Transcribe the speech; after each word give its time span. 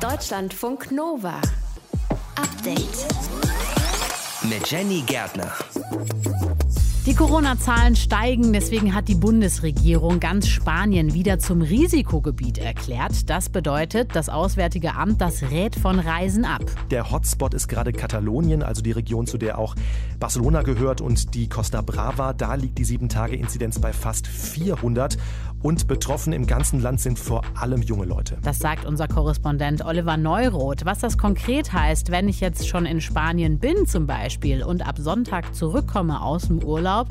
Deutschlandfunk 0.00 0.92
Nova. 0.92 1.40
Update. 2.36 3.06
Mit 4.48 4.70
Jenny 4.70 5.02
Gärtner. 5.04 5.52
Die 7.08 7.14
Corona-Zahlen 7.14 7.96
steigen, 7.96 8.52
deswegen 8.52 8.94
hat 8.94 9.08
die 9.08 9.14
Bundesregierung 9.14 10.20
ganz 10.20 10.46
Spanien 10.46 11.14
wieder 11.14 11.38
zum 11.38 11.62
Risikogebiet 11.62 12.58
erklärt. 12.58 13.30
Das 13.30 13.48
bedeutet, 13.48 14.14
das 14.14 14.28
Auswärtige 14.28 14.94
Amt, 14.94 15.22
das 15.22 15.42
rät 15.50 15.74
von 15.74 15.98
Reisen 15.98 16.44
ab. 16.44 16.62
Der 16.90 17.10
Hotspot 17.10 17.54
ist 17.54 17.66
gerade 17.66 17.92
Katalonien, 17.92 18.62
also 18.62 18.82
die 18.82 18.92
Region, 18.92 19.26
zu 19.26 19.38
der 19.38 19.58
auch 19.58 19.74
Barcelona 20.20 20.60
gehört 20.60 21.00
und 21.00 21.34
die 21.34 21.48
Costa 21.48 21.80
Brava. 21.80 22.34
Da 22.34 22.56
liegt 22.56 22.76
die 22.76 22.84
7-Tage-Inzidenz 22.84 23.78
bei 23.78 23.94
fast 23.94 24.26
400 24.26 25.16
und 25.62 25.86
betroffen 25.86 26.32
im 26.32 26.46
ganzen 26.46 26.80
Land 26.80 27.00
sind 27.00 27.18
vor 27.18 27.42
allem 27.54 27.82
junge 27.82 28.04
Leute. 28.04 28.38
Das 28.42 28.58
sagt 28.58 28.84
unser 28.84 29.08
Korrespondent 29.08 29.84
Oliver 29.84 30.16
Neuroth. 30.16 30.84
Was 30.84 31.00
das 31.00 31.18
konkret 31.18 31.72
heißt, 31.72 32.10
wenn 32.10 32.28
ich 32.28 32.40
jetzt 32.40 32.68
schon 32.68 32.86
in 32.86 33.00
Spanien 33.00 33.58
bin 33.58 33.86
zum 33.86 34.06
Beispiel 34.06 34.62
und 34.62 34.86
ab 34.86 34.96
Sonntag 34.98 35.54
zurückkomme 35.54 36.22
aus 36.22 36.48
dem 36.48 36.62
Urlaub 36.62 37.08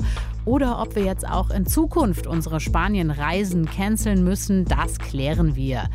oder 0.48 0.80
ob 0.80 0.96
wir 0.96 1.04
jetzt 1.04 1.28
auch 1.28 1.50
in 1.50 1.66
Zukunft 1.66 2.26
unsere 2.26 2.58
Spanien-Reisen 2.58 3.66
canceln 3.66 4.24
müssen, 4.24 4.64
das 4.64 4.98
klären 4.98 5.56
wir. 5.56 5.90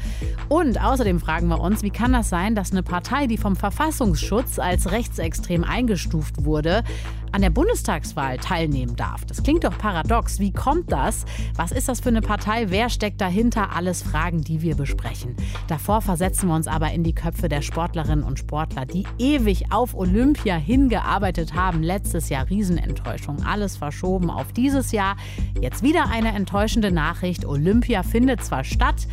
Und 0.47 0.79
außerdem 0.79 1.19
fragen 1.19 1.47
wir 1.47 1.59
uns, 1.59 1.81
wie 1.81 1.89
kann 1.89 2.13
das 2.13 2.29
sein, 2.29 2.53
dass 2.53 2.71
eine 2.71 2.83
Partei, 2.83 3.25
die 3.25 3.37
vom 3.37 3.55
Verfassungsschutz 3.55 4.59
als 4.59 4.91
rechtsextrem 4.91 5.63
eingestuft 5.63 6.45
wurde, 6.45 6.83
an 7.33 7.41
der 7.41 7.49
Bundestagswahl 7.49 8.37
teilnehmen 8.37 8.95
darf. 8.95 9.25
Das 9.25 9.41
klingt 9.41 9.63
doch 9.63 9.75
paradox. 9.77 10.39
Wie 10.39 10.53
kommt 10.53 10.91
das? 10.91 11.25
Was 11.55 11.71
ist 11.71 11.89
das 11.89 11.99
für 11.99 12.09
eine 12.09 12.21
Partei? 12.21 12.69
Wer 12.69 12.89
steckt 12.89 13.19
dahinter? 13.19 13.75
Alles 13.75 14.03
Fragen, 14.03 14.41
die 14.41 14.61
wir 14.61 14.75
besprechen. 14.75 15.35
Davor 15.67 16.01
versetzen 16.01 16.47
wir 16.47 16.55
uns 16.55 16.67
aber 16.67 16.91
in 16.91 17.03
die 17.03 17.15
Köpfe 17.15 17.49
der 17.49 17.63
Sportlerinnen 17.63 18.23
und 18.23 18.37
Sportler, 18.37 18.85
die 18.85 19.05
ewig 19.17 19.71
auf 19.71 19.95
Olympia 19.95 20.55
hingearbeitet 20.55 21.55
haben. 21.55 21.81
Letztes 21.81 22.29
Jahr 22.29 22.49
Riesenenttäuschung. 22.49 23.43
Alles 23.43 23.77
verschoben 23.77 24.29
auf 24.29 24.42
dieses 24.51 24.91
Jahr. 24.91 25.15
Jetzt 25.61 25.83
wieder 25.83 26.09
eine 26.09 26.29
enttäuschende 26.33 26.91
Nachricht. 26.91 27.45
Olympia 27.45 28.03
findet 28.03 28.43
zwar 28.43 28.63
statt, 28.63 29.07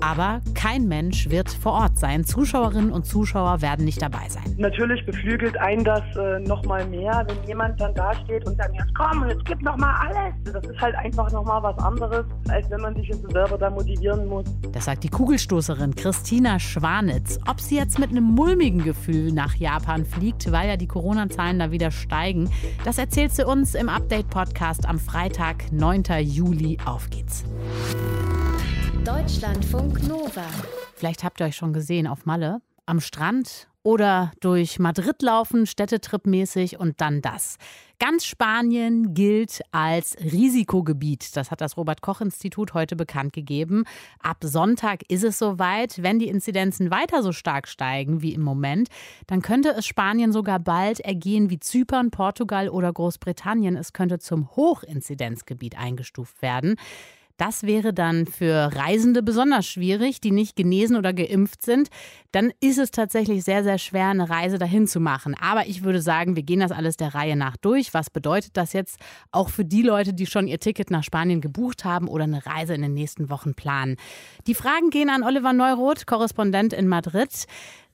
aber 0.00 0.40
kein 0.54 0.88
Mensch 0.88 1.30
wird 1.30 1.50
vor 1.50 1.72
Ort 1.72 1.98
sein. 1.98 2.24
Zuschauerinnen 2.24 2.92
und 2.92 3.06
Zuschauer 3.06 3.62
werden 3.62 3.84
nicht 3.84 4.02
dabei 4.02 4.28
sein. 4.28 4.42
Natürlich 4.56 5.04
beflügelt 5.06 5.56
einen 5.58 5.84
das 5.84 6.02
äh, 6.16 6.40
noch 6.40 6.64
mal 6.64 6.86
mehr, 6.86 7.26
wenn 7.28 7.48
jemand 7.48 7.80
dann 7.80 7.94
da 7.94 8.14
steht 8.24 8.46
und 8.46 8.56
sagt, 8.56 8.74
jetzt 8.74 8.94
komm, 8.94 9.28
jetzt 9.28 9.44
gib 9.44 9.62
noch 9.62 9.76
mal 9.76 9.94
alles. 10.06 10.34
Das 10.52 10.64
ist 10.64 10.80
halt 10.80 10.94
einfach 10.96 11.30
noch 11.32 11.44
mal 11.44 11.62
was 11.62 11.78
anderes, 11.78 12.24
als 12.48 12.68
wenn 12.70 12.80
man 12.80 12.94
sich 12.94 13.08
jetzt 13.08 13.22
selber 13.30 13.58
da 13.58 13.70
motivieren 13.70 14.26
muss. 14.28 14.44
Das 14.72 14.86
sagt 14.86 15.04
die 15.04 15.08
Kugelstoßerin 15.08 15.94
Christina 15.94 16.58
Schwanitz. 16.58 17.38
Ob 17.48 17.60
sie 17.60 17.76
jetzt 17.76 17.98
mit 17.98 18.10
einem 18.10 18.24
mulmigen 18.24 18.84
Gefühl 18.84 19.32
nach 19.32 19.54
Japan 19.54 20.04
fliegt, 20.04 20.50
weil 20.52 20.68
ja 20.68 20.76
die 20.76 20.88
Corona-Zahlen 20.88 21.58
da 21.58 21.70
wieder 21.70 21.90
steigen, 21.90 22.50
das 22.84 22.98
erzählt 22.98 23.32
sie 23.32 23.46
uns 23.46 23.74
im 23.74 23.88
Update-Podcast 23.88 24.88
am 24.88 24.98
Freitag, 24.98 25.72
9. 25.72 26.04
Juli. 26.20 26.78
Auf 26.84 27.10
geht's. 27.10 27.44
Deutschlandfunk 29.04 30.08
Nova. 30.08 30.46
Vielleicht 30.96 31.24
habt 31.24 31.38
ihr 31.38 31.46
euch 31.46 31.56
schon 31.56 31.74
gesehen 31.74 32.06
auf 32.06 32.24
Malle, 32.24 32.62
am 32.86 33.00
Strand 33.00 33.68
oder 33.82 34.32
durch 34.40 34.78
Madrid 34.78 35.20
laufen, 35.20 35.66
städtetripmäßig 35.66 36.78
und 36.78 37.02
dann 37.02 37.20
das. 37.20 37.58
Ganz 37.98 38.24
Spanien 38.24 39.12
gilt 39.12 39.60
als 39.72 40.16
Risikogebiet. 40.18 41.36
Das 41.36 41.50
hat 41.50 41.60
das 41.60 41.76
Robert 41.76 42.00
Koch 42.00 42.22
Institut 42.22 42.72
heute 42.72 42.96
bekannt 42.96 43.34
gegeben. 43.34 43.84
Ab 44.20 44.38
Sonntag 44.42 45.02
ist 45.10 45.22
es 45.22 45.38
soweit. 45.38 46.02
Wenn 46.02 46.18
die 46.18 46.28
Inzidenzen 46.28 46.90
weiter 46.90 47.22
so 47.22 47.32
stark 47.32 47.68
steigen 47.68 48.22
wie 48.22 48.32
im 48.32 48.40
Moment, 48.40 48.88
dann 49.26 49.42
könnte 49.42 49.68
es 49.76 49.84
Spanien 49.84 50.32
sogar 50.32 50.60
bald 50.60 51.00
ergehen 51.00 51.50
wie 51.50 51.60
Zypern, 51.60 52.10
Portugal 52.10 52.70
oder 52.70 52.90
Großbritannien. 52.90 53.76
Es 53.76 53.92
könnte 53.92 54.18
zum 54.18 54.48
Hochinzidenzgebiet 54.56 55.76
eingestuft 55.76 56.40
werden. 56.40 56.76
Das 57.36 57.64
wäre 57.64 57.92
dann 57.92 58.26
für 58.26 58.70
Reisende 58.72 59.20
besonders 59.20 59.66
schwierig, 59.66 60.20
die 60.20 60.30
nicht 60.30 60.54
genesen 60.54 60.96
oder 60.96 61.12
geimpft 61.12 61.62
sind. 61.62 61.88
Dann 62.30 62.52
ist 62.60 62.78
es 62.78 62.92
tatsächlich 62.92 63.42
sehr, 63.42 63.64
sehr 63.64 63.78
schwer, 63.78 64.08
eine 64.08 64.30
Reise 64.30 64.56
dahin 64.56 64.86
zu 64.86 65.00
machen. 65.00 65.34
Aber 65.40 65.66
ich 65.66 65.82
würde 65.82 66.00
sagen, 66.00 66.36
wir 66.36 66.44
gehen 66.44 66.60
das 66.60 66.70
alles 66.70 66.96
der 66.96 67.12
Reihe 67.12 67.34
nach 67.34 67.56
durch. 67.56 67.92
Was 67.92 68.08
bedeutet 68.08 68.56
das 68.56 68.72
jetzt 68.72 69.00
auch 69.32 69.48
für 69.48 69.64
die 69.64 69.82
Leute, 69.82 70.14
die 70.14 70.26
schon 70.26 70.46
ihr 70.46 70.60
Ticket 70.60 70.92
nach 70.92 71.02
Spanien 71.02 71.40
gebucht 71.40 71.84
haben 71.84 72.06
oder 72.06 72.24
eine 72.24 72.46
Reise 72.46 72.74
in 72.74 72.82
den 72.82 72.94
nächsten 72.94 73.28
Wochen 73.30 73.54
planen? 73.54 73.96
Die 74.46 74.54
Fragen 74.54 74.90
gehen 74.90 75.10
an 75.10 75.24
Oliver 75.24 75.52
Neuroth, 75.52 76.06
Korrespondent 76.06 76.72
in 76.72 76.86
Madrid. 76.86 77.46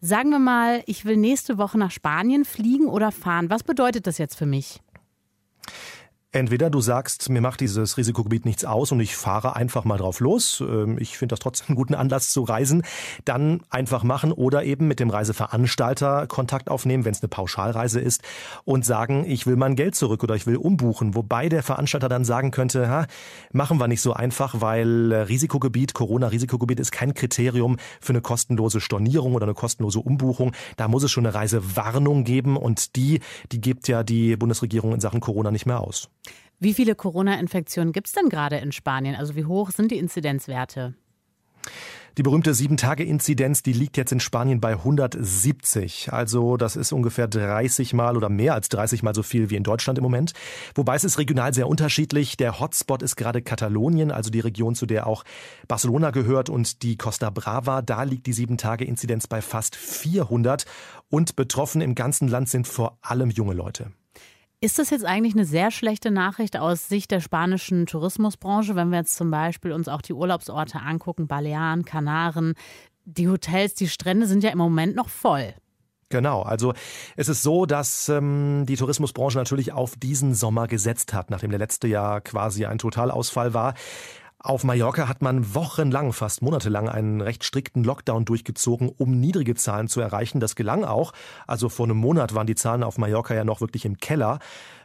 Sagen 0.03 0.31
wir 0.31 0.39
mal, 0.39 0.83
ich 0.85 1.07
will 1.07 1.17
nächste 1.17 1.57
Woche 1.57 1.79
nach 1.79 1.91
Spanien 1.91 2.45
fliegen 2.45 2.89
oder 2.89 3.11
fahren. 3.11 3.49
Was 3.49 3.63
bedeutet 3.63 4.07
das 4.07 4.19
jetzt 4.19 4.37
für 4.37 4.47
mich? 4.47 4.81
Entweder 6.33 6.71
du 6.71 6.81
sagst, 6.81 7.29
mir 7.29 7.41
macht 7.41 7.59
dieses 7.59 7.97
Risikogebiet 7.97 8.45
nichts 8.45 8.65
aus 8.65 8.93
und 8.93 9.01
ich 9.01 9.17
fahre 9.17 9.57
einfach 9.57 9.85
mal 9.85 9.97
drauf 9.97 10.21
los. 10.21 10.61
Ähm, 10.65 10.97
ich 11.01 11.19
finde 11.19 11.33
das 11.33 11.41
trotzdem 11.41 11.71
einen 11.71 11.77
guten 11.77 11.95
Anlass 11.95 12.31
zu 12.31 12.45
reisen. 12.45 12.85
Dann 13.25 13.63
einfach 13.69 14.05
machen 14.05 14.31
oder 14.31 14.63
eben 14.63 14.87
mit 14.87 15.01
dem 15.01 15.11
Reiseveranstalter 15.11 16.29
Kontakt 16.29 16.71
aufnehmen, 16.71 17.05
wenn 17.05 17.11
es 17.11 17.21
eine 17.21 17.31
Pauschalreise 17.31 17.99
ist 17.99 18.23
und 18.65 18.85
sagen, 18.85 19.25
ich 19.27 19.49
will 19.49 19.57
mein 19.57 19.75
Geld 19.75 19.97
zurück 19.97 20.23
oder 20.23 20.37
ich 20.37 20.47
will 20.47 20.55
umbuchen. 20.55 21.17
Wobei 21.17 21.49
der 21.49 21.65
Veranstalter 21.65 22.09
dann 22.09 22.25
sagen 22.25 22.53
könnte, 22.53 22.89
ha, 22.89 23.07
machen 23.51 23.81
wir 23.81 23.89
nicht 23.89 24.01
so 24.01 24.13
einfach, 24.13 24.61
weil 24.61 25.13
Risikogebiet, 25.13 25.95
Corona-Risikogebiet 25.95 26.79
ist 26.79 26.93
kein 26.93 27.13
Kriterium 27.13 27.77
für 28.01 28.13
eine 28.13 28.21
kostenlose 28.21 28.81
Stornierung 28.81 29.35
oder 29.35 29.47
eine 29.47 29.55
kostenlose 29.55 29.99
Umbuchung. 29.99 30.53
Da 30.77 30.87
muss 30.87 31.03
es 31.03 31.11
schon 31.11 31.27
eine 31.27 31.35
Reisewarnung 31.35 32.23
geben 32.23 32.57
und 32.57 32.95
die, 32.95 33.19
die 33.51 33.61
gibt 33.61 33.89
ja 33.89 34.05
die 34.05 34.37
Bundesregierung 34.37 34.93
in 34.93 35.01
Sachen 35.01 35.19
Corona 35.19 35.51
nicht 35.51 35.67
mehr 35.67 35.81
aus. 35.81 36.09
Wie 36.63 36.75
viele 36.75 36.95
Corona-Infektionen 36.95 37.93
gibt 37.93 38.09
es 38.09 38.13
denn 38.13 38.29
gerade 38.29 38.59
in 38.59 38.71
Spanien? 38.71 39.17
Also 39.17 39.35
wie 39.35 39.47
hoch 39.47 39.71
sind 39.71 39.91
die 39.91 39.97
Inzidenzwerte? 39.97 40.95
Die 42.19 42.23
berühmte 42.23 42.53
7-Tage-Inzidenz, 42.53 43.63
die 43.63 43.73
liegt 43.73 43.97
jetzt 43.97 44.13
in 44.13 44.21
Spanien 44.21 44.61
bei 44.61 44.73
170. 44.73 46.13
Also 46.13 46.59
das 46.59 46.77
ist 46.77 46.93
ungefähr 46.93 47.29
30 47.29 47.95
Mal 47.95 48.15
oder 48.15 48.29
mehr 48.29 48.53
als 48.53 48.69
30 48.69 49.03
Mal 49.03 49.15
so 49.15 49.23
viel 49.23 49.49
wie 49.49 49.57
in 49.57 49.63
Deutschland 49.63 49.99
im 49.99 50.03
Moment. 50.03 50.33
Wobei 50.75 50.97
es 50.97 51.05
ist 51.05 51.17
regional 51.17 51.55
sehr 51.55 51.67
unterschiedlich. 51.67 52.37
Der 52.37 52.61
Hotspot 52.61 53.01
ist 53.01 53.17
gerade 53.17 53.41
Katalonien, 53.41 54.11
also 54.11 54.29
die 54.29 54.41
Region, 54.41 54.75
zu 54.75 54.85
der 54.85 55.07
auch 55.07 55.25
Barcelona 55.67 56.11
gehört 56.11 56.51
und 56.51 56.83
die 56.83 56.99
Costa 56.99 57.31
Brava. 57.31 57.81
Da 57.81 58.03
liegt 58.03 58.27
die 58.27 58.35
7-Tage-Inzidenz 58.35 59.29
bei 59.29 59.41
fast 59.41 59.77
400. 59.77 60.67
Und 61.09 61.37
betroffen 61.37 61.81
im 61.81 61.95
ganzen 61.95 62.29
Land 62.29 62.51
sind 62.51 62.69
vor 62.69 62.99
allem 63.01 63.31
junge 63.31 63.55
Leute. 63.55 63.93
Ist 64.63 64.79
das 64.79 64.91
jetzt 64.91 65.07
eigentlich 65.07 65.33
eine 65.33 65.47
sehr 65.47 65.71
schlechte 65.71 66.11
Nachricht 66.11 66.59
aus 66.59 66.87
Sicht 66.87 67.11
der 67.11 67.21
spanischen 67.21 67.87
Tourismusbranche, 67.87 68.77
wenn 68.77 68.91
wir 68.91 68.99
jetzt 68.99 69.17
zum 69.17 69.31
Beispiel 69.31 69.73
uns 69.73 69.89
auch 69.89 70.03
die 70.03 70.13
Urlaubsorte 70.13 70.81
angucken, 70.81 71.27
Balearen, 71.27 71.87
Kanaren, 71.87 72.53
die 73.07 73.27
Hotels, 73.27 73.73
die 73.73 73.89
Strände 73.89 74.27
sind 74.27 74.45
ja 74.45 74.51
im 74.51 74.59
Moment 74.59 74.95
noch 74.95 75.09
voll. 75.09 75.55
Genau, 76.11 76.43
also 76.43 76.75
es 77.17 77.31
ist 77.31 77.43
so, 77.43 77.65
dass 77.65 78.11
ähm, 78.11 78.67
die 78.67 78.77
Tourismusbranche 78.77 79.39
natürlich 79.39 79.73
auf 79.73 79.95
diesen 79.97 80.35
Sommer 80.35 80.67
gesetzt 80.67 81.15
hat, 81.15 81.31
nachdem 81.31 81.51
der 81.51 81.59
letzte 81.59 81.89
Jahr 81.89 82.21
quasi 82.21 82.67
ein 82.67 82.77
Totalausfall 82.77 83.55
war. 83.55 83.73
Auf 84.43 84.65
Mallorca 84.65 85.07
hat 85.07 85.21
man 85.21 85.55
wochenlang, 85.55 86.15
fast 86.15 86.41
monatelang 86.41 86.89
einen 86.89 87.21
recht 87.21 87.45
strikten 87.45 87.85
Lockdown 87.85 88.25
durchgezogen, 88.25 88.89
um 88.89 89.21
niedrige 89.21 89.55
Zahlen 89.55 89.87
zu 89.87 90.01
erreichen. 90.01 90.41
Das 90.41 90.57
gelang 90.57 90.83
auch. 90.83 91.13
Also 91.47 91.69
vor 91.69 91.85
einem 91.85 91.99
Monat 91.99 92.35
waren 92.35 92.47
die 92.47 92.55
Zahlen 92.55 92.83
auf 92.83 92.97
Mallorca 92.97 93.35
ja 93.35 93.45
noch 93.45 93.61
wirklich 93.61 93.85
im 93.85 93.99
Keller. 93.99 94.39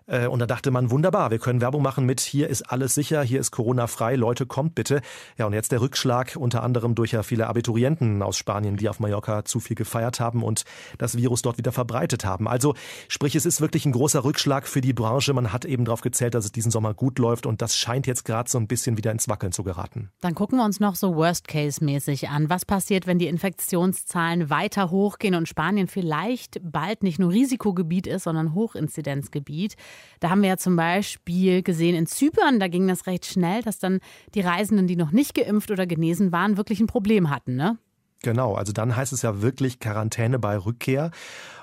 Äh, 0.08 0.28
und 0.28 0.40
da 0.40 0.46
dachte 0.46 0.72
man, 0.72 0.92
wunderbar, 0.92 1.32
wir 1.32 1.40
können 1.40 1.62
Werbung 1.62 1.82
machen 1.82 2.06
mit, 2.06 2.22
hier 2.22 2.48
ist 2.50 2.64
alles 2.64 2.94
sicher, 2.94 3.24
hier 3.24 3.40
ist 3.40 3.52
Corona 3.52 3.88
frei, 3.88 4.16
Leute, 4.16 4.46
kommt 4.46 4.76
bitte. 4.76 5.02
Ja, 5.38 5.46
und 5.46 5.54
jetzt 5.54 5.72
der 5.72 5.82
Rückschlag, 5.82 6.36
unter 6.36 6.64
anderem 6.64 6.96
durch 6.96 7.12
ja 7.12 7.24
viele 7.24 7.48
Abiturienten 7.48 8.22
aus 8.22 8.38
Spanien, 8.38 8.78
die 8.78 8.90
auf 8.90 9.00
Mallorca 9.00 9.46
zu 9.46 9.60
viel 9.60 9.76
gefeiert 9.76 10.20
haben 10.20 10.44
und 10.44 10.64
das 10.98 11.18
Virus 11.18 11.42
dort 11.42 11.58
wieder 11.58 11.72
verbreitet 11.72 12.26
haben. 12.26 12.48
Also 12.48 12.76
sprich, 13.08 13.36
es 13.36 13.46
ist 13.46 13.62
wirklich 13.62 13.86
ein 13.86 13.92
großer 13.92 14.24
Rückschlag 14.24 14.68
für 14.68 14.82
die 14.82 14.94
Branche. 14.94 15.34
Man 15.34 15.52
hat 15.52 15.66
eben 15.66 15.86
darauf 15.86 16.02
gezählt, 16.02 16.36
dass 16.36 16.46
es 16.46 16.52
diesen 16.52 16.72
Sommer 16.72 16.94
gut 16.94 17.20
läuft 17.20 17.46
und 17.46 17.62
das 17.62 17.76
scheint 17.76 18.08
jetzt 18.08 18.26
gerade 18.26 18.50
so 18.50 18.58
ein 18.58 18.68
bisschen 18.68 18.98
wieder 18.98 19.12
ins 19.12 19.28
Wackeln 19.28 19.52
zu 19.52 19.64
geraten. 19.64 20.12
Dann 20.22 20.36
gucken 20.36 20.60
wir 20.60 20.66
uns 20.66 20.80
noch 20.80 20.96
so 20.96 21.16
Worst-Case-mäßig 21.16 22.30
an. 22.30 22.50
Was 22.50 22.66
passiert, 22.66 23.08
wenn 23.08 23.20
die 23.20 23.28
Infektionszahlen 23.28 24.50
weiter 24.50 24.92
hochgehen 24.92 25.36
und 25.36 25.48
Spanien 25.48 25.88
vielleicht 25.88 26.60
bald 26.64 27.04
nicht 27.04 27.20
nur 27.20 27.32
Risikogebiet 27.32 28.08
ist, 28.08 28.24
sondern 28.24 28.54
Hochinzidenzgebiet? 28.54 29.76
Da 30.20 30.30
haben 30.30 30.42
wir 30.42 30.50
ja 30.50 30.58
zum 30.58 30.76
Beispiel 30.76 31.62
gesehen 31.62 31.96
in 31.96 32.08
Zypern, 32.08 32.60
da 32.60 32.68
ging 32.68 32.88
das 32.88 33.08
recht 33.08 33.26
schnell, 33.26 33.62
dass 33.62 33.80
dann 33.80 34.00
die 34.34 34.42
Reisenden, 34.42 34.88
die 34.88 34.96
noch 34.96 35.12
nicht 35.12 35.34
geimpft 35.36 35.72
oder 35.72 35.86
genesen 35.86 36.32
waren, 36.32 36.58
wirklich 36.58 36.80
ein 36.80 36.88
Problem 36.88 37.30
hatten, 37.30 37.56
ne? 37.56 37.78
Genau, 38.26 38.56
also 38.56 38.74
dann 38.74 38.96
heißt 38.96 39.14
es 39.14 39.22
ja 39.22 39.44
wirklich 39.44 39.80
Quarantäne 39.80 40.40
bei 40.40 40.58
Rückkehr. 40.58 41.12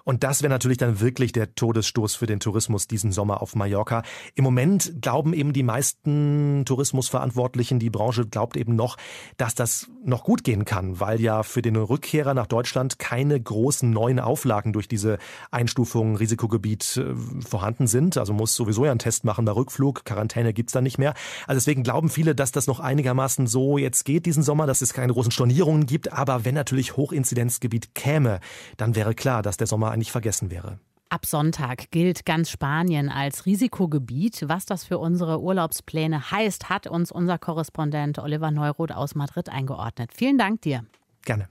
Und 0.05 0.25
das 0.25 0.43
wäre 0.43 0.51
natürlich 0.51 0.79
dann 0.79 1.01
wirklich 1.01 1.33
der 1.33 1.55
Todesstoß 1.55 2.17
für 2.17 2.27
den 2.27 2.41
Tourismus 2.41 2.89
diesen 2.89 3.13
Sommer 3.13 3.41
auf 3.43 3.55
Mallorca. 3.55 4.03
Im 4.35 4.45
Moment 4.45 4.95
glauben 5.01 5.33
eben 5.33 5.53
die 5.53 5.63
meisten 5.63 6.65
Tourismusverantwortlichen, 6.65 7.79
die 7.79 7.91
Branche 7.91 8.27
glaubt 8.27 8.57
eben 8.57 8.75
noch, 8.75 8.97
dass 9.37 9.55
das 9.55 9.89
noch 10.05 10.25
gut 10.25 10.43
gehen 10.43 10.65
kann, 10.65 10.99
weil 10.99 11.21
ja 11.21 11.43
für 11.45 11.63
den 11.63 11.77
Rückkehrer 11.77 12.35
nach 12.35 12.47
Deutschland 12.49 12.99
keine 12.99 13.41
großen 13.41 13.91
neuen 13.91 14.19
Auflagen 14.19 14.73
durch 14.73 14.89
diese 14.89 15.19
Einstufung 15.51 16.17
Risikogebiet 16.17 16.97
äh, 16.97 17.15
vorhanden 17.47 17.87
sind. 17.87 18.19
Also 18.19 18.33
muss 18.33 18.55
sowieso 18.57 18.85
ja 18.85 18.91
einen 18.91 18.99
Test 18.99 19.25
machen 19.25 19.45
bei 19.45 19.53
Rückflug. 19.53 20.05
Quarantäne 20.05 20.53
gibt's 20.53 20.73
da 20.73 20.81
nicht 20.81 20.99
mehr. 20.99 21.15
Also 21.47 21.59
deswegen 21.59 21.85
glauben 21.85 22.09
viele, 22.09 22.35
dass 22.35 22.51
das 22.51 22.67
noch 22.67 22.81
einigermaßen 22.81 23.47
so 23.47 23.79
jetzt 23.79 24.05
geht 24.05 24.27
diesen 24.27 24.43
Sommer, 24.43 24.67
dass 24.67 24.83
es 24.83 24.93
keine 24.93 25.13
großen 25.13 25.31
Stornierungen 25.31 25.87
gibt. 25.87 26.13
Aber 26.13 26.45
wenn 26.45 26.52
natürlich 26.55 26.97
Hochinzidenzgebiet 26.97 27.95
käme, 27.95 28.41
dann 28.77 28.95
wäre 28.95 29.15
klar, 29.15 29.43
dass 29.43 29.57
der 29.57 29.67
Sommer 29.67 29.91
eigentlich 29.91 30.13
vergessen 30.13 30.51
wäre. 30.51 30.79
Ab 31.13 31.27
Sonntag 31.27 31.91
gilt 31.91 32.25
ganz 32.25 32.49
Spanien 32.49 33.11
als 33.11 33.45
Risikogebiet. 33.45 34.49
Was 34.49 34.65
das 34.65 34.85
für 34.85 34.97
unsere 34.97 35.43
Urlaubspläne 35.43 36.31
heißt, 36.31 36.71
hat 36.71 36.87
uns 36.87 37.13
unser 37.13 37.37
Korrespondent 37.37 38.19
Oliver 38.19 38.51
Neuroth 38.51 38.93
aus 38.93 39.15
Madrid 39.15 39.51
eingeordnet. 39.51 40.13
Vielen 40.15 40.39
Dank 40.39 40.63
dir. 40.63 40.87
Gerne. 41.27 41.49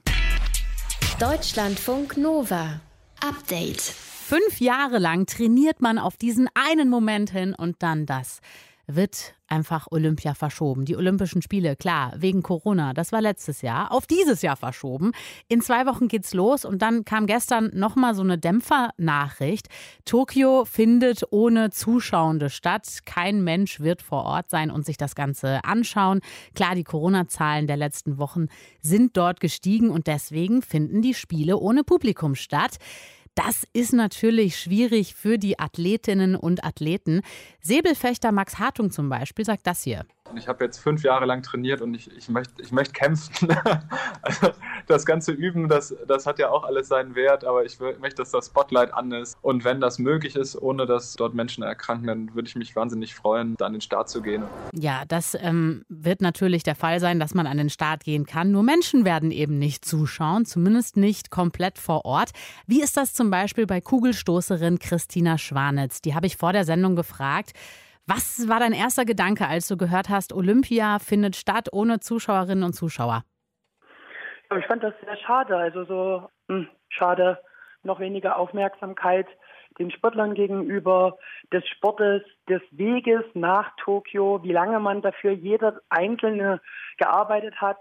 Deutschlandfunk 1.19 2.17
Nova. 2.17 2.81
Update. 3.23 3.81
Fünf 3.81 4.59
Jahre 4.59 4.97
lang 4.97 5.27
trainiert 5.27 5.79
man 5.79 5.99
auf 5.99 6.17
diesen 6.17 6.49
einen 6.55 6.89
Moment 6.89 7.29
hin 7.29 7.53
und 7.53 7.83
dann 7.83 8.07
das 8.07 8.39
wird 8.87 9.35
einfach 9.47 9.87
Olympia 9.91 10.33
verschoben. 10.33 10.85
Die 10.85 10.95
Olympischen 10.95 11.41
Spiele, 11.41 11.75
klar, 11.75 12.13
wegen 12.15 12.41
Corona, 12.41 12.93
das 12.93 13.11
war 13.11 13.21
letztes 13.21 13.61
Jahr, 13.61 13.91
auf 13.91 14.07
dieses 14.07 14.41
Jahr 14.41 14.55
verschoben. 14.55 15.11
In 15.49 15.61
zwei 15.61 15.85
Wochen 15.85 16.07
geht's 16.07 16.33
los 16.33 16.63
und 16.63 16.81
dann 16.81 17.03
kam 17.03 17.25
gestern 17.27 17.69
nochmal 17.73 18.15
so 18.15 18.21
eine 18.21 18.37
Dämpfernachricht. 18.37 19.67
Tokio 20.05 20.63
findet 20.65 21.23
ohne 21.31 21.69
Zuschauende 21.69 22.49
statt. 22.49 22.99
Kein 23.05 23.43
Mensch 23.43 23.81
wird 23.81 24.01
vor 24.01 24.23
Ort 24.23 24.49
sein 24.49 24.71
und 24.71 24.85
sich 24.85 24.97
das 24.97 25.15
Ganze 25.15 25.63
anschauen. 25.65 26.21
Klar, 26.55 26.75
die 26.75 26.85
Corona-Zahlen 26.85 27.67
der 27.67 27.77
letzten 27.77 28.17
Wochen 28.17 28.47
sind 28.79 29.17
dort 29.17 29.41
gestiegen 29.41 29.89
und 29.89 30.07
deswegen 30.07 30.61
finden 30.61 31.01
die 31.01 31.13
Spiele 31.13 31.57
ohne 31.57 31.83
Publikum 31.83 32.35
statt. 32.35 32.77
Das 33.35 33.65
ist 33.73 33.93
natürlich 33.93 34.57
schwierig 34.57 35.15
für 35.15 35.37
die 35.37 35.57
Athletinnen 35.57 36.35
und 36.35 36.63
Athleten. 36.63 37.21
Säbelfechter 37.61 38.31
Max 38.31 38.59
Hartung 38.59 38.91
zum 38.91 39.09
Beispiel 39.09 39.45
sagt 39.45 39.65
das 39.67 39.83
hier. 39.83 40.05
Ich 40.37 40.47
habe 40.47 40.63
jetzt 40.63 40.77
fünf 40.77 41.03
Jahre 41.03 41.25
lang 41.25 41.43
trainiert 41.43 41.81
und 41.81 41.93
ich, 41.93 42.15
ich 42.15 42.29
möchte 42.29 42.61
ich 42.61 42.71
möcht 42.71 42.93
kämpfen. 42.93 43.49
also 44.21 44.49
das 44.87 45.05
ganze 45.05 45.31
Üben, 45.31 45.67
das, 45.69 45.95
das 46.07 46.25
hat 46.25 46.39
ja 46.39 46.49
auch 46.49 46.63
alles 46.63 46.87
seinen 46.87 47.15
Wert, 47.15 47.43
aber 47.43 47.65
ich 47.65 47.79
möchte, 47.79 48.21
dass 48.21 48.31
das 48.31 48.47
Spotlight 48.47 48.93
an 48.93 49.11
ist. 49.11 49.37
Und 49.41 49.63
wenn 49.63 49.81
das 49.81 49.99
möglich 49.99 50.35
ist, 50.35 50.61
ohne 50.61 50.85
dass 50.85 51.15
dort 51.15 51.33
Menschen 51.33 51.63
erkranken, 51.63 52.07
dann 52.07 52.35
würde 52.35 52.47
ich 52.47 52.55
mich 52.55 52.75
wahnsinnig 52.75 53.15
freuen, 53.15 53.55
da 53.57 53.65
an 53.65 53.73
den 53.73 53.81
Start 53.81 54.09
zu 54.09 54.21
gehen. 54.21 54.43
Ja, 54.73 55.03
das 55.07 55.35
ähm, 55.39 55.85
wird 55.89 56.21
natürlich 56.21 56.63
der 56.63 56.75
Fall 56.75 56.99
sein, 56.99 57.19
dass 57.19 57.33
man 57.33 57.47
an 57.47 57.57
den 57.57 57.69
Start 57.69 58.03
gehen 58.03 58.25
kann. 58.25 58.51
Nur 58.51 58.63
Menschen 58.63 59.05
werden 59.05 59.31
eben 59.31 59.57
nicht 59.57 59.85
zuschauen, 59.85 60.45
zumindest 60.45 60.97
nicht 60.97 61.31
komplett 61.31 61.77
vor 61.77 62.05
Ort. 62.05 62.31
Wie 62.67 62.81
ist 62.81 62.97
das 62.97 63.13
zum 63.13 63.29
Beispiel 63.29 63.65
bei 63.65 63.81
Kugelstoßerin 63.81 64.79
Christina 64.79 65.37
Schwanitz? 65.37 66.01
Die 66.01 66.15
habe 66.15 66.27
ich 66.27 66.37
vor 66.37 66.53
der 66.53 66.65
Sendung 66.65 66.95
gefragt. 66.95 67.51
Was 68.07 68.47
war 68.49 68.59
dein 68.59 68.73
erster 68.73 69.05
Gedanke, 69.05 69.47
als 69.47 69.67
du 69.67 69.77
gehört 69.77 70.09
hast, 70.09 70.33
Olympia 70.33 70.99
findet 70.99 71.35
statt 71.35 71.69
ohne 71.71 71.99
Zuschauerinnen 71.99 72.63
und 72.63 72.73
Zuschauer? 72.73 73.23
Ich 74.57 74.65
fand 74.65 74.83
das 74.83 74.93
sehr 75.03 75.17
schade. 75.17 75.55
Also 75.55 75.85
so 75.85 76.29
mh, 76.47 76.57
hm, 76.57 76.67
schade, 76.89 77.39
noch 77.83 77.99
weniger 77.99 78.37
Aufmerksamkeit 78.37 79.27
den 79.79 79.91
Sportlern 79.91 80.33
gegenüber, 80.33 81.17
des 81.53 81.67
Sportes, 81.69 82.23
des 82.49 82.61
Weges 82.71 83.23
nach 83.33 83.71
Tokio, 83.77 84.43
wie 84.43 84.51
lange 84.51 84.79
man 84.79 85.01
dafür 85.01 85.31
jeder 85.31 85.81
Einzelne 85.89 86.61
gearbeitet 86.97 87.59
hat. 87.61 87.77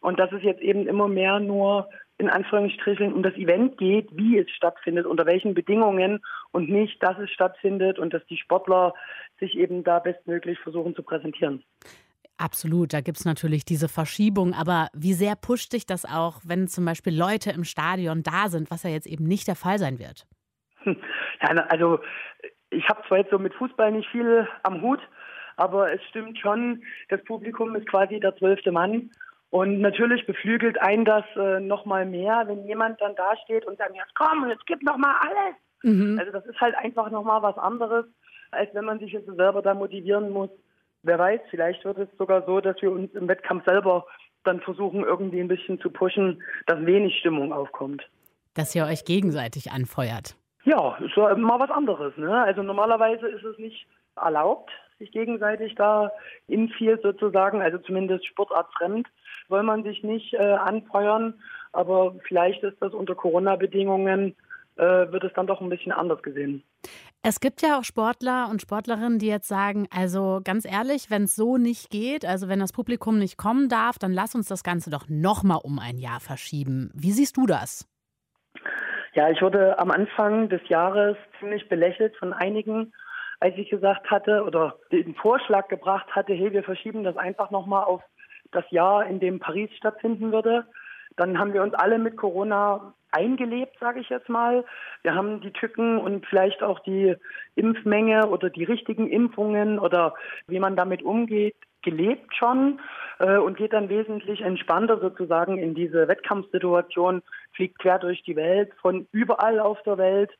Und 0.00 0.18
dass 0.18 0.32
es 0.32 0.42
jetzt 0.42 0.60
eben 0.60 0.86
immer 0.86 1.08
mehr 1.08 1.40
nur 1.40 1.88
in 2.18 2.28
Anführungsstrichen 2.28 3.12
um 3.12 3.22
das 3.22 3.34
Event 3.34 3.78
geht, 3.78 4.08
wie 4.12 4.38
es 4.38 4.50
stattfindet, 4.50 5.06
unter 5.06 5.26
welchen 5.26 5.54
Bedingungen 5.54 6.20
und 6.52 6.68
nicht, 6.68 7.02
dass 7.02 7.18
es 7.18 7.30
stattfindet 7.30 7.98
und 7.98 8.12
dass 8.12 8.24
die 8.26 8.36
Sportler 8.36 8.94
sich 9.40 9.56
eben 9.56 9.82
da 9.82 9.98
bestmöglich 9.98 10.58
versuchen 10.60 10.94
zu 10.94 11.02
präsentieren. 11.02 11.64
Absolut, 12.38 12.92
da 12.92 13.00
gibt 13.00 13.18
es 13.18 13.24
natürlich 13.24 13.64
diese 13.64 13.88
Verschiebung, 13.88 14.54
aber 14.54 14.88
wie 14.94 15.12
sehr 15.12 15.36
pusht 15.36 15.72
dich 15.72 15.86
das 15.86 16.04
auch, 16.04 16.40
wenn 16.44 16.66
zum 16.66 16.84
Beispiel 16.84 17.16
Leute 17.16 17.50
im 17.50 17.64
Stadion 17.64 18.22
da 18.22 18.48
sind, 18.48 18.70
was 18.70 18.82
ja 18.82 18.90
jetzt 18.90 19.06
eben 19.06 19.24
nicht 19.24 19.48
der 19.48 19.56
Fall 19.56 19.78
sein 19.78 19.98
wird? 19.98 20.26
Ja, 21.44 21.48
also 21.70 21.98
ich 22.70 22.88
habe 22.88 23.02
zwar 23.08 23.18
jetzt 23.18 23.32
so 23.32 23.38
mit 23.38 23.52
Fußball 23.54 23.90
nicht 23.90 24.08
viel 24.10 24.46
am 24.62 24.80
Hut, 24.80 25.00
aber 25.56 25.92
es 25.92 26.00
stimmt 26.08 26.38
schon, 26.38 26.84
das 27.08 27.22
Publikum 27.24 27.74
ist 27.74 27.88
quasi 27.88 28.20
der 28.20 28.36
zwölfte 28.36 28.70
Mann 28.70 29.10
und 29.52 29.82
natürlich 29.82 30.24
beflügelt 30.24 30.80
einen 30.80 31.04
das 31.04 31.24
äh, 31.36 31.60
noch 31.60 31.84
mal 31.84 32.06
mehr, 32.06 32.44
wenn 32.46 32.64
jemand 32.64 32.98
dann 33.02 33.14
da 33.16 33.36
steht 33.44 33.66
und 33.66 33.76
sagt, 33.76 33.94
jetzt 33.94 34.14
komm, 34.14 34.48
jetzt 34.48 34.64
gib 34.64 34.82
noch 34.82 34.96
mal 34.96 35.14
alles. 35.20 35.56
Mhm. 35.82 36.18
Also 36.18 36.32
das 36.32 36.46
ist 36.46 36.58
halt 36.58 36.74
einfach 36.74 37.10
noch 37.10 37.22
mal 37.22 37.42
was 37.42 37.58
anderes, 37.58 38.06
als 38.50 38.74
wenn 38.74 38.86
man 38.86 38.98
sich 38.98 39.12
jetzt 39.12 39.26
selber 39.26 39.60
da 39.60 39.74
motivieren 39.74 40.30
muss. 40.30 40.48
Wer 41.02 41.18
weiß, 41.18 41.40
vielleicht 41.50 41.84
wird 41.84 41.98
es 41.98 42.08
sogar 42.16 42.46
so, 42.46 42.62
dass 42.62 42.80
wir 42.80 42.90
uns 42.90 43.12
im 43.12 43.28
Wettkampf 43.28 43.66
selber 43.66 44.06
dann 44.44 44.60
versuchen, 44.60 45.04
irgendwie 45.04 45.40
ein 45.40 45.48
bisschen 45.48 45.78
zu 45.80 45.90
pushen, 45.90 46.42
dass 46.66 46.86
wenig 46.86 47.18
Stimmung 47.18 47.52
aufkommt. 47.52 48.08
Dass 48.54 48.74
ihr 48.74 48.86
euch 48.86 49.04
gegenseitig 49.04 49.70
anfeuert. 49.70 50.34
Ja, 50.64 50.96
ist 50.96 51.14
ja 51.14 51.34
mal 51.36 51.60
was 51.60 51.70
anderes. 51.70 52.16
Ne? 52.16 52.42
Also 52.42 52.62
normalerweise 52.62 53.28
ist 53.28 53.44
es 53.44 53.58
nicht 53.58 53.86
erlaubt, 54.16 54.70
sich 54.98 55.12
gegenseitig 55.12 55.74
da 55.74 56.10
in 56.48 56.68
viel 56.68 57.00
sozusagen, 57.02 57.62
also 57.62 57.78
zumindest 57.78 58.26
sportartfremd, 58.26 59.08
soll 59.48 59.62
man 59.62 59.82
sich 59.84 60.02
nicht 60.02 60.34
äh, 60.34 60.38
anfeuern. 60.38 61.34
Aber 61.72 62.14
vielleicht 62.26 62.62
ist 62.62 62.76
das 62.80 62.92
unter 62.92 63.14
Corona-Bedingungen, 63.14 64.34
äh, 64.76 64.82
wird 64.82 65.24
es 65.24 65.32
dann 65.34 65.46
doch 65.46 65.60
ein 65.60 65.68
bisschen 65.68 65.92
anders 65.92 66.22
gesehen. 66.22 66.62
Es 67.22 67.38
gibt 67.38 67.62
ja 67.62 67.78
auch 67.78 67.84
Sportler 67.84 68.48
und 68.50 68.60
Sportlerinnen, 68.60 69.18
die 69.18 69.28
jetzt 69.28 69.46
sagen, 69.46 69.86
also 69.96 70.40
ganz 70.42 70.64
ehrlich, 70.64 71.08
wenn 71.08 71.24
es 71.24 71.36
so 71.36 71.56
nicht 71.56 71.90
geht, 71.90 72.24
also 72.24 72.48
wenn 72.48 72.58
das 72.58 72.72
Publikum 72.72 73.18
nicht 73.18 73.36
kommen 73.36 73.68
darf, 73.68 73.98
dann 73.98 74.12
lass 74.12 74.34
uns 74.34 74.48
das 74.48 74.64
Ganze 74.64 74.90
doch 74.90 75.08
nochmal 75.08 75.60
um 75.62 75.78
ein 75.78 75.98
Jahr 75.98 76.20
verschieben. 76.20 76.90
Wie 76.94 77.12
siehst 77.12 77.36
du 77.36 77.46
das? 77.46 77.88
Ja, 79.14 79.30
ich 79.30 79.42
wurde 79.42 79.78
am 79.78 79.90
Anfang 79.90 80.48
des 80.48 80.66
Jahres 80.68 81.16
ziemlich 81.38 81.68
belächelt 81.68 82.16
von 82.16 82.32
einigen, 82.32 82.92
als 83.42 83.58
ich 83.58 83.68
gesagt 83.70 84.08
hatte 84.08 84.44
oder 84.44 84.76
den 84.92 85.16
Vorschlag 85.16 85.66
gebracht 85.66 86.06
hatte, 86.14 86.32
hey, 86.32 86.52
wir 86.52 86.62
verschieben 86.62 87.02
das 87.02 87.16
einfach 87.16 87.50
nochmal 87.50 87.84
auf 87.84 88.00
das 88.52 88.64
Jahr, 88.70 89.04
in 89.04 89.18
dem 89.18 89.40
Paris 89.40 89.68
stattfinden 89.76 90.30
würde. 90.30 90.64
Dann 91.16 91.38
haben 91.40 91.52
wir 91.52 91.64
uns 91.64 91.74
alle 91.74 91.98
mit 91.98 92.16
Corona 92.16 92.94
eingelebt, 93.10 93.76
sage 93.80 93.98
ich 93.98 94.08
jetzt 94.10 94.28
mal. 94.28 94.64
Wir 95.02 95.16
haben 95.16 95.40
die 95.40 95.52
Tücken 95.52 95.98
und 95.98 96.24
vielleicht 96.26 96.62
auch 96.62 96.78
die 96.80 97.16
Impfmenge 97.56 98.28
oder 98.28 98.48
die 98.48 98.62
richtigen 98.62 99.08
Impfungen 99.08 99.80
oder 99.80 100.14
wie 100.46 100.60
man 100.60 100.76
damit 100.76 101.02
umgeht, 101.02 101.56
gelebt 101.82 102.36
schon 102.36 102.80
äh, 103.18 103.38
und 103.38 103.56
geht 103.56 103.72
dann 103.72 103.88
wesentlich 103.88 104.40
entspannter 104.42 105.00
sozusagen 105.00 105.58
in 105.58 105.74
diese 105.74 106.06
Wettkampfsituation, 106.06 107.22
fliegt 107.54 107.80
quer 107.80 107.98
durch 107.98 108.22
die 108.22 108.36
Welt, 108.36 108.72
von 108.80 109.08
überall 109.10 109.58
auf 109.58 109.82
der 109.82 109.98
Welt. 109.98 110.30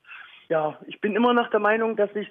Ja, 0.49 0.79
ich 0.87 1.00
bin 1.00 1.17
immer 1.17 1.35
noch 1.35 1.50
der 1.50 1.61
Meinung, 1.61 1.97
dass 1.97 2.15
ich 2.15 2.29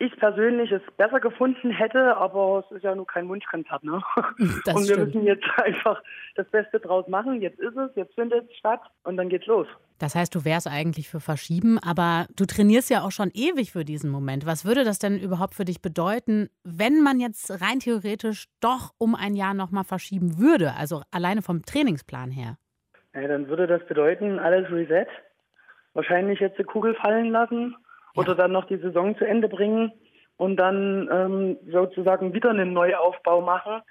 ich 0.00 0.16
persönlich 0.16 0.72
es 0.72 0.80
besser 0.96 1.20
gefunden 1.20 1.70
hätte, 1.70 2.16
aber 2.16 2.64
es 2.64 2.76
ist 2.76 2.82
ja 2.82 2.94
nur 2.94 3.06
kein 3.06 3.28
Wunschkonzert. 3.28 3.84
Ne? 3.84 4.02
Das 4.64 4.74
und 4.74 4.88
wir 4.88 4.94
stimmt. 4.94 5.14
müssen 5.14 5.26
jetzt 5.26 5.44
einfach 5.62 6.02
das 6.36 6.48
Beste 6.48 6.80
draus 6.80 7.06
machen. 7.06 7.42
Jetzt 7.42 7.58
ist 7.60 7.76
es, 7.76 7.94
jetzt 7.96 8.14
findet 8.14 8.50
es 8.50 8.56
statt 8.56 8.80
und 9.04 9.18
dann 9.18 9.28
geht's 9.28 9.46
los. 9.46 9.66
Das 9.98 10.14
heißt, 10.14 10.34
du 10.34 10.46
wärst 10.46 10.66
eigentlich 10.66 11.10
für 11.10 11.20
Verschieben, 11.20 11.78
aber 11.78 12.26
du 12.34 12.46
trainierst 12.46 12.88
ja 12.88 13.02
auch 13.02 13.10
schon 13.10 13.30
ewig 13.34 13.72
für 13.72 13.84
diesen 13.84 14.10
Moment. 14.10 14.46
Was 14.46 14.64
würde 14.64 14.84
das 14.84 14.98
denn 14.98 15.18
überhaupt 15.18 15.54
für 15.54 15.66
dich 15.66 15.82
bedeuten, 15.82 16.48
wenn 16.64 17.02
man 17.02 17.20
jetzt 17.20 17.50
rein 17.60 17.80
theoretisch 17.80 18.46
doch 18.60 18.92
um 18.96 19.14
ein 19.14 19.34
Jahr 19.34 19.52
nochmal 19.52 19.84
verschieben 19.84 20.38
würde? 20.38 20.72
Also 20.78 21.02
alleine 21.10 21.42
vom 21.42 21.62
Trainingsplan 21.62 22.30
her. 22.30 22.56
Ja, 23.14 23.28
dann 23.28 23.48
würde 23.48 23.66
das 23.66 23.86
bedeuten, 23.86 24.38
alles 24.38 24.70
Reset. 24.70 25.06
Wahrscheinlich 25.92 26.40
jetzt 26.40 26.58
die 26.58 26.64
Kugel 26.64 26.94
fallen 26.94 27.30
lassen 27.30 27.76
oder 28.14 28.34
dann 28.34 28.52
noch 28.52 28.66
die 28.66 28.78
Saison 28.78 29.16
zu 29.16 29.24
Ende 29.26 29.48
bringen 29.48 29.92
und 30.36 30.56
dann 30.56 31.08
ähm, 31.12 31.56
sozusagen 31.70 32.32
wieder 32.32 32.50
einen 32.50 32.72
Neuaufbau 32.72 33.40
machen. 33.40 33.82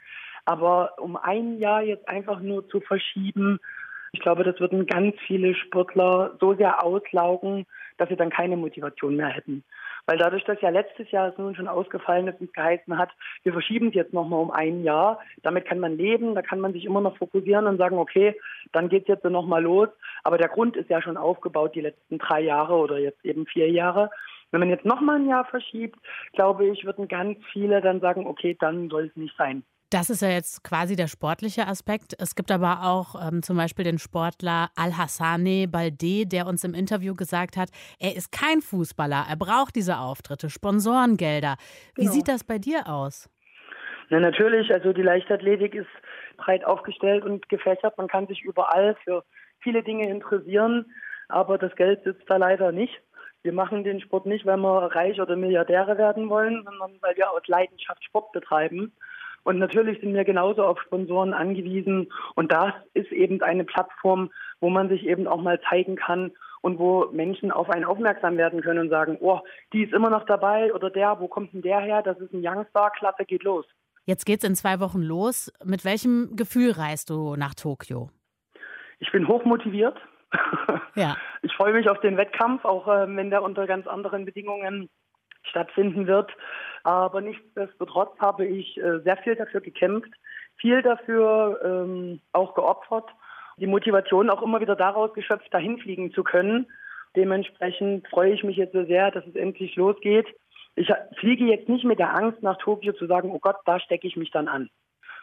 Aber 0.45 0.93
um 0.99 1.15
ein 1.15 1.59
Jahr 1.59 1.83
jetzt 1.83 2.07
einfach 2.09 2.39
nur 2.39 2.67
zu 2.69 2.81
verschieben, 2.81 3.59
ich 4.11 4.19
glaube, 4.21 4.43
das 4.43 4.59
würden 4.59 4.87
ganz 4.87 5.15
viele 5.27 5.53
Sportler 5.53 6.35
so 6.39 6.55
sehr 6.55 6.83
auslaugen, 6.83 7.65
dass 7.97 8.09
sie 8.09 8.15
dann 8.15 8.31
keine 8.31 8.57
Motivation 8.57 9.15
mehr 9.15 9.27
hätten. 9.27 9.63
Weil 10.05 10.17
dadurch, 10.17 10.43
dass 10.45 10.61
ja 10.61 10.69
letztes 10.69 11.11
Jahr 11.11 11.29
es 11.29 11.37
nun 11.37 11.55
schon 11.55 11.67
ausgefallen 11.67 12.27
ist 12.27 12.41
und 12.41 12.53
geheißen 12.53 12.97
hat, 12.97 13.09
wir 13.43 13.53
verschieben 13.53 13.89
es 13.89 13.95
jetzt 13.95 14.13
nochmal 14.13 14.41
um 14.41 14.51
ein 14.51 14.83
Jahr, 14.83 15.19
damit 15.43 15.65
kann 15.65 15.79
man 15.79 15.97
leben, 15.97 16.35
da 16.35 16.41
kann 16.41 16.59
man 16.59 16.73
sich 16.73 16.85
immer 16.85 17.01
noch 17.01 17.17
fokussieren 17.17 17.67
und 17.67 17.77
sagen, 17.77 17.97
okay, 17.97 18.39
dann 18.71 18.89
geht 18.89 19.03
es 19.03 19.07
jetzt 19.09 19.23
nochmal 19.23 19.63
los. 19.63 19.89
Aber 20.23 20.37
der 20.37 20.49
Grund 20.49 20.75
ist 20.75 20.89
ja 20.89 21.01
schon 21.01 21.17
aufgebaut 21.17 21.75
die 21.75 21.81
letzten 21.81 22.17
drei 22.17 22.41
Jahre 22.41 22.75
oder 22.75 22.97
jetzt 22.97 23.23
eben 23.23 23.45
vier 23.45 23.69
Jahre. 23.69 24.09
Wenn 24.51 24.61
man 24.61 24.69
jetzt 24.69 24.85
nochmal 24.85 25.17
ein 25.17 25.27
Jahr 25.27 25.45
verschiebt, 25.45 25.99
glaube 26.33 26.65
ich, 26.65 26.85
würden 26.85 27.07
ganz 27.07 27.37
viele 27.51 27.81
dann 27.81 27.99
sagen, 27.99 28.25
okay, 28.25 28.57
dann 28.59 28.89
soll 28.89 29.05
es 29.05 29.15
nicht 29.15 29.35
sein. 29.37 29.63
Das 29.91 30.11
ist 30.11 30.21
ja 30.21 30.29
jetzt 30.29 30.63
quasi 30.63 30.95
der 30.95 31.07
sportliche 31.07 31.65
Aspekt. 31.65 32.15
Es 32.19 32.35
gibt 32.35 32.51
aber 32.51 32.83
auch 32.83 33.15
ähm, 33.27 33.41
zum 33.41 33.57
Beispiel 33.57 33.83
den 33.83 33.97
Sportler 33.97 34.69
Al-Hassane 34.75 35.67
Balde, 35.67 36.27
der 36.27 36.45
uns 36.45 36.63
im 36.63 36.75
Interview 36.75 37.15
gesagt 37.15 37.57
hat, 37.57 37.69
er 37.99 38.15
ist 38.15 38.31
kein 38.31 38.61
Fußballer, 38.61 39.25
er 39.27 39.35
braucht 39.35 39.75
diese 39.75 39.97
Auftritte, 39.97 40.51
Sponsorengelder. 40.51 41.55
Wie 41.95 42.01
genau. 42.01 42.13
sieht 42.13 42.27
das 42.27 42.43
bei 42.43 42.59
dir 42.59 42.87
aus? 42.87 43.31
Na, 44.09 44.19
natürlich, 44.19 44.71
also 44.71 44.93
die 44.93 45.01
Leichtathletik 45.01 45.73
ist 45.73 45.89
breit 46.37 46.63
aufgestellt 46.65 47.23
und 47.23 47.49
gefächert. 47.49 47.97
Man 47.97 48.07
kann 48.07 48.27
sich 48.27 48.43
überall 48.43 48.95
für 49.03 49.23
viele 49.59 49.81
Dinge 49.81 50.07
interessieren, 50.07 50.85
aber 51.29 51.57
das 51.57 51.75
Geld 51.75 52.03
sitzt 52.03 52.29
da 52.29 52.37
leider 52.37 52.71
nicht. 52.71 52.93
Wir 53.41 53.53
machen 53.53 53.83
den 53.83 54.01
Sport 54.01 54.27
nicht, 54.27 54.45
weil 54.45 54.57
wir 54.57 54.95
reich 54.95 55.19
oder 55.19 55.35
Milliardäre 55.35 55.97
werden 55.97 56.29
wollen, 56.29 56.63
sondern 56.63 56.97
weil 57.01 57.15
wir 57.15 57.31
aus 57.31 57.47
Leidenschaft 57.47 58.03
Sport 58.03 58.31
betreiben. 58.33 58.93
Und 59.49 59.57
natürlich 59.57 59.99
sind 59.99 60.13
wir 60.13 60.25
genauso 60.25 60.63
auf 60.63 60.79
Sponsoren 60.79 61.33
angewiesen. 61.33 62.13
Und 62.35 62.51
das 62.51 62.71
ist 62.93 63.11
eben 63.11 63.41
eine 63.41 63.63
Plattform, 63.63 64.29
wo 64.59 64.69
man 64.69 64.89
sich 64.89 65.07
eben 65.07 65.25
auch 65.27 65.41
mal 65.41 65.59
zeigen 65.67 65.95
kann 65.95 66.33
und 66.61 66.77
wo 66.77 67.07
Menschen 67.11 67.49
auf 67.51 67.67
einen 67.71 67.83
aufmerksam 67.83 68.37
werden 68.37 68.61
können 68.61 68.77
und 68.77 68.89
sagen, 68.89 69.17
oh, 69.21 69.39
die 69.73 69.81
ist 69.81 69.91
immer 69.91 70.11
noch 70.11 70.27
dabei 70.27 70.71
oder 70.71 70.91
der, 70.91 71.19
wo 71.19 71.27
kommt 71.27 71.51
denn 71.51 71.63
der 71.63 71.79
her? 71.79 72.03
Das 72.03 72.19
ist 72.19 72.31
ein 72.31 72.43
Youngstar, 72.43 72.91
klasse, 72.91 73.25
geht 73.25 73.41
los. 73.41 73.65
Jetzt 74.05 74.27
geht's 74.27 74.43
in 74.43 74.53
zwei 74.53 74.79
Wochen 74.79 75.01
los. 75.01 75.51
Mit 75.65 75.83
welchem 75.83 76.35
Gefühl 76.35 76.73
reist 76.73 77.09
du 77.09 77.35
nach 77.35 77.55
Tokio? 77.55 78.11
Ich 78.99 79.11
bin 79.11 79.27
hochmotiviert. 79.27 79.97
Ja. 80.93 81.17
Ich 81.41 81.53
freue 81.55 81.73
mich 81.73 81.89
auf 81.89 81.99
den 82.01 82.17
Wettkampf, 82.17 82.65
auch 82.65 82.87
äh, 82.87 83.07
wenn 83.15 83.31
der 83.31 83.41
unter 83.41 83.65
ganz 83.65 83.87
anderen 83.87 84.25
Bedingungen 84.25 84.89
stattfinden 85.43 86.07
wird. 86.07 86.31
Aber 86.83 87.21
nichtsdestotrotz 87.21 88.17
habe 88.19 88.45
ich 88.45 88.77
äh, 88.77 88.99
sehr 88.99 89.17
viel 89.17 89.35
dafür 89.35 89.61
gekämpft, 89.61 90.11
viel 90.57 90.81
dafür 90.81 91.59
ähm, 91.63 92.21
auch 92.31 92.53
geopfert, 92.55 93.09
die 93.57 93.67
Motivation 93.67 94.29
auch 94.29 94.41
immer 94.41 94.61
wieder 94.61 94.75
daraus 94.75 95.13
geschöpft, 95.13 95.53
dahin 95.53 95.77
fliegen 95.79 96.11
zu 96.11 96.23
können. 96.23 96.67
Dementsprechend 97.15 98.07
freue 98.07 98.33
ich 98.33 98.43
mich 98.43 98.57
jetzt 98.57 98.73
so 98.73 98.85
sehr, 98.85 99.11
dass 99.11 99.25
es 99.25 99.35
endlich 99.35 99.75
losgeht. 99.75 100.27
Ich 100.75 100.91
fliege 101.19 101.45
jetzt 101.45 101.67
nicht 101.67 101.83
mit 101.83 101.99
der 101.99 102.15
Angst 102.15 102.41
nach 102.41 102.57
Tokio 102.57 102.93
zu 102.93 103.07
sagen, 103.07 103.31
oh 103.31 103.39
Gott, 103.39 103.57
da 103.65 103.79
stecke 103.79 104.07
ich 104.07 104.15
mich 104.15 104.31
dann 104.31 104.47
an. 104.47 104.69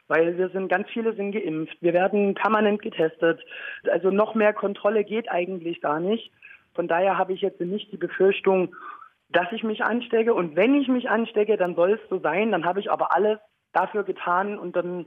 Weil 0.08 0.36
wir 0.36 0.50
sind, 0.50 0.68
ganz 0.68 0.88
viele 0.90 1.14
sind 1.14 1.32
geimpft. 1.32 1.76
Wir 1.80 1.92
werden 1.92 2.34
permanent 2.34 2.82
getestet. 2.82 3.40
Also 3.90 4.10
noch 4.10 4.34
mehr 4.34 4.52
Kontrolle 4.52 5.04
geht 5.04 5.30
eigentlich 5.30 5.80
gar 5.80 5.98
nicht. 5.98 6.30
Von 6.74 6.88
daher 6.88 7.16
habe 7.16 7.32
ich 7.32 7.40
jetzt 7.40 7.60
nicht 7.60 7.90
die 7.90 7.96
Befürchtung, 7.96 8.74
dass 9.28 9.50
ich 9.52 9.62
mich 9.62 9.82
anstecke. 9.82 10.34
Und 10.34 10.56
wenn 10.56 10.74
ich 10.74 10.88
mich 10.88 11.08
anstecke, 11.08 11.56
dann 11.56 11.74
soll 11.74 11.92
es 11.92 12.08
so 12.08 12.18
sein. 12.20 12.52
Dann 12.52 12.64
habe 12.64 12.80
ich 12.80 12.90
aber 12.90 13.14
alles 13.14 13.38
dafür 13.72 14.04
getan 14.04 14.58
und 14.58 14.76
dann, 14.76 15.06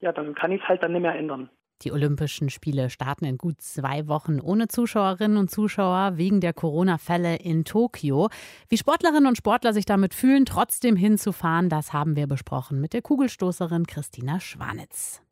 ja, 0.00 0.12
dann 0.12 0.34
kann 0.34 0.52
ich 0.52 0.62
es 0.62 0.68
halt 0.68 0.82
dann 0.82 0.92
nicht 0.92 1.02
mehr 1.02 1.14
ändern. 1.14 1.50
Die 1.82 1.92
Olympischen 1.92 2.50
Spiele 2.50 2.90
starten 2.90 3.24
in 3.24 3.38
gut 3.38 3.60
zwei 3.60 4.08
Wochen 4.08 4.40
ohne 4.40 4.66
Zuschauerinnen 4.66 5.36
und 5.36 5.48
Zuschauer 5.48 6.16
wegen 6.16 6.40
der 6.40 6.52
Corona-Fälle 6.52 7.36
in 7.36 7.64
Tokio. 7.64 8.30
Wie 8.68 8.76
Sportlerinnen 8.76 9.28
und 9.28 9.36
Sportler 9.36 9.72
sich 9.72 9.84
damit 9.84 10.12
fühlen, 10.12 10.44
trotzdem 10.44 10.96
hinzufahren, 10.96 11.68
das 11.68 11.92
haben 11.92 12.16
wir 12.16 12.26
besprochen 12.26 12.80
mit 12.80 12.94
der 12.94 13.02
Kugelstoßerin 13.02 13.86
Christina 13.86 14.40
Schwanitz. 14.40 15.22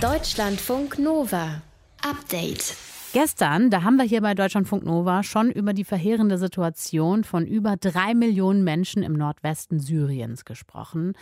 Deutschlandfunk 0.00 1.00
Nova. 1.00 1.62
Update. 2.08 2.93
Gestern, 3.14 3.70
da 3.70 3.84
haben 3.84 3.94
wir 3.94 4.04
hier 4.04 4.22
bei 4.22 4.34
Deutschlandfunk 4.34 4.84
Nova 4.84 5.22
schon 5.22 5.48
über 5.52 5.72
die 5.72 5.84
verheerende 5.84 6.36
Situation 6.36 7.22
von 7.22 7.46
über 7.46 7.76
drei 7.76 8.12
Millionen 8.12 8.64
Menschen 8.64 9.04
im 9.04 9.12
Nordwesten 9.12 9.78
Syriens 9.78 10.44
gesprochen. 10.44 11.12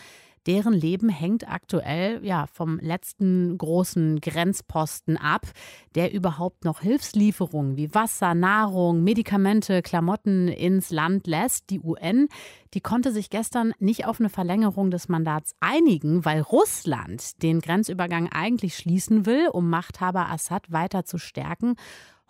Deren 0.45 0.73
Leben 0.73 1.09
hängt 1.09 1.47
aktuell 1.47 2.23
ja 2.25 2.47
vom 2.51 2.79
letzten 2.79 3.57
großen 3.57 4.19
Grenzposten 4.19 5.17
ab, 5.17 5.47
der 5.95 6.13
überhaupt 6.13 6.65
noch 6.65 6.81
Hilfslieferungen 6.81 7.77
wie 7.77 7.93
Wasser, 7.93 8.33
Nahrung, 8.33 9.03
Medikamente, 9.03 9.81
Klamotten 9.81 10.47
ins 10.47 10.91
Land 10.91 11.27
lässt. 11.27 11.69
Die 11.69 11.79
UN, 11.79 12.27
die 12.73 12.81
konnte 12.81 13.11
sich 13.11 13.29
gestern 13.29 13.73
nicht 13.79 14.05
auf 14.05 14.19
eine 14.19 14.29
Verlängerung 14.29 14.91
des 14.91 15.07
Mandats 15.07 15.55
einigen, 15.59 16.25
weil 16.25 16.41
Russland 16.41 17.41
den 17.41 17.61
Grenzübergang 17.61 18.29
eigentlich 18.31 18.75
schließen 18.75 19.25
will, 19.25 19.47
um 19.47 19.69
Machthaber 19.69 20.29
Assad 20.29 20.71
weiter 20.71 21.05
zu 21.05 21.17
stärken. 21.17 21.75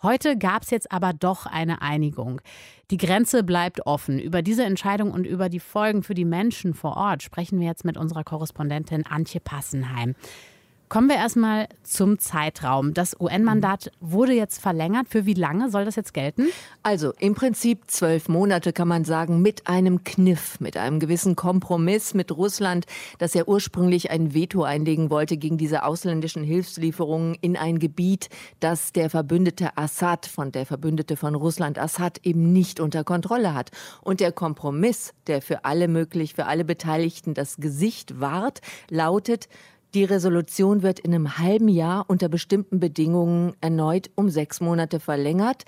Heute 0.04 0.36
gab 0.36 0.64
es 0.64 0.70
jetzt 0.70 0.92
aber 0.92 1.14
doch 1.14 1.46
eine 1.46 1.80
Einigung. 1.80 2.42
Die 2.90 2.98
Grenze 2.98 3.42
bleibt 3.42 3.86
offen. 3.86 4.18
Über 4.18 4.42
diese 4.42 4.62
Entscheidung 4.62 5.10
und 5.10 5.26
über 5.26 5.48
die 5.48 5.60
Folgen 5.60 6.02
für 6.02 6.12
die 6.12 6.26
Menschen 6.26 6.74
vor 6.74 6.98
Ort 6.98 7.22
sprechen 7.22 7.58
wir 7.58 7.66
jetzt 7.66 7.86
mit 7.86 7.96
unserer 7.96 8.22
Korrespondentin 8.22 9.06
Antje 9.06 9.40
Passenheim. 9.40 10.14
Kommen 10.94 11.08
wir 11.08 11.16
erstmal 11.16 11.66
zum 11.82 12.20
Zeitraum. 12.20 12.94
Das 12.94 13.16
UN-Mandat 13.18 13.90
wurde 13.98 14.32
jetzt 14.32 14.62
verlängert. 14.62 15.08
Für 15.08 15.26
wie 15.26 15.34
lange 15.34 15.68
soll 15.68 15.84
das 15.84 15.96
jetzt 15.96 16.14
gelten? 16.14 16.50
Also 16.84 17.12
im 17.18 17.34
Prinzip 17.34 17.90
zwölf 17.90 18.28
Monate 18.28 18.72
kann 18.72 18.86
man 18.86 19.04
sagen, 19.04 19.42
mit 19.42 19.66
einem 19.66 20.04
Kniff, 20.04 20.60
mit 20.60 20.76
einem 20.76 21.00
gewissen 21.00 21.34
Kompromiss 21.34 22.14
mit 22.14 22.30
Russland, 22.30 22.86
das 23.18 23.34
ja 23.34 23.42
ursprünglich 23.44 24.12
ein 24.12 24.34
Veto 24.34 24.62
einlegen 24.62 25.10
wollte 25.10 25.36
gegen 25.36 25.58
diese 25.58 25.82
ausländischen 25.82 26.44
Hilfslieferungen 26.44 27.34
in 27.40 27.56
ein 27.56 27.80
Gebiet, 27.80 28.28
das 28.60 28.92
der 28.92 29.10
Verbündete 29.10 29.76
Assad, 29.76 30.26
von 30.26 30.52
der 30.52 30.64
Verbündete 30.64 31.16
von 31.16 31.34
Russland 31.34 31.76
Assad 31.76 32.20
eben 32.22 32.52
nicht 32.52 32.78
unter 32.78 33.02
Kontrolle 33.02 33.52
hat. 33.52 33.72
Und 34.00 34.20
der 34.20 34.30
Kompromiss, 34.30 35.12
der 35.26 35.42
für 35.42 35.64
alle 35.64 35.88
möglich, 35.88 36.34
für 36.34 36.46
alle 36.46 36.64
Beteiligten 36.64 37.34
das 37.34 37.56
Gesicht 37.56 38.20
wahrt, 38.20 38.60
lautet, 38.90 39.48
die 39.94 40.04
Resolution 40.04 40.82
wird 40.82 40.98
in 40.98 41.14
einem 41.14 41.38
halben 41.38 41.68
Jahr 41.68 42.04
unter 42.08 42.28
bestimmten 42.28 42.80
Bedingungen 42.80 43.54
erneut 43.60 44.10
um 44.16 44.28
sechs 44.28 44.60
Monate 44.60 44.98
verlängert. 44.98 45.64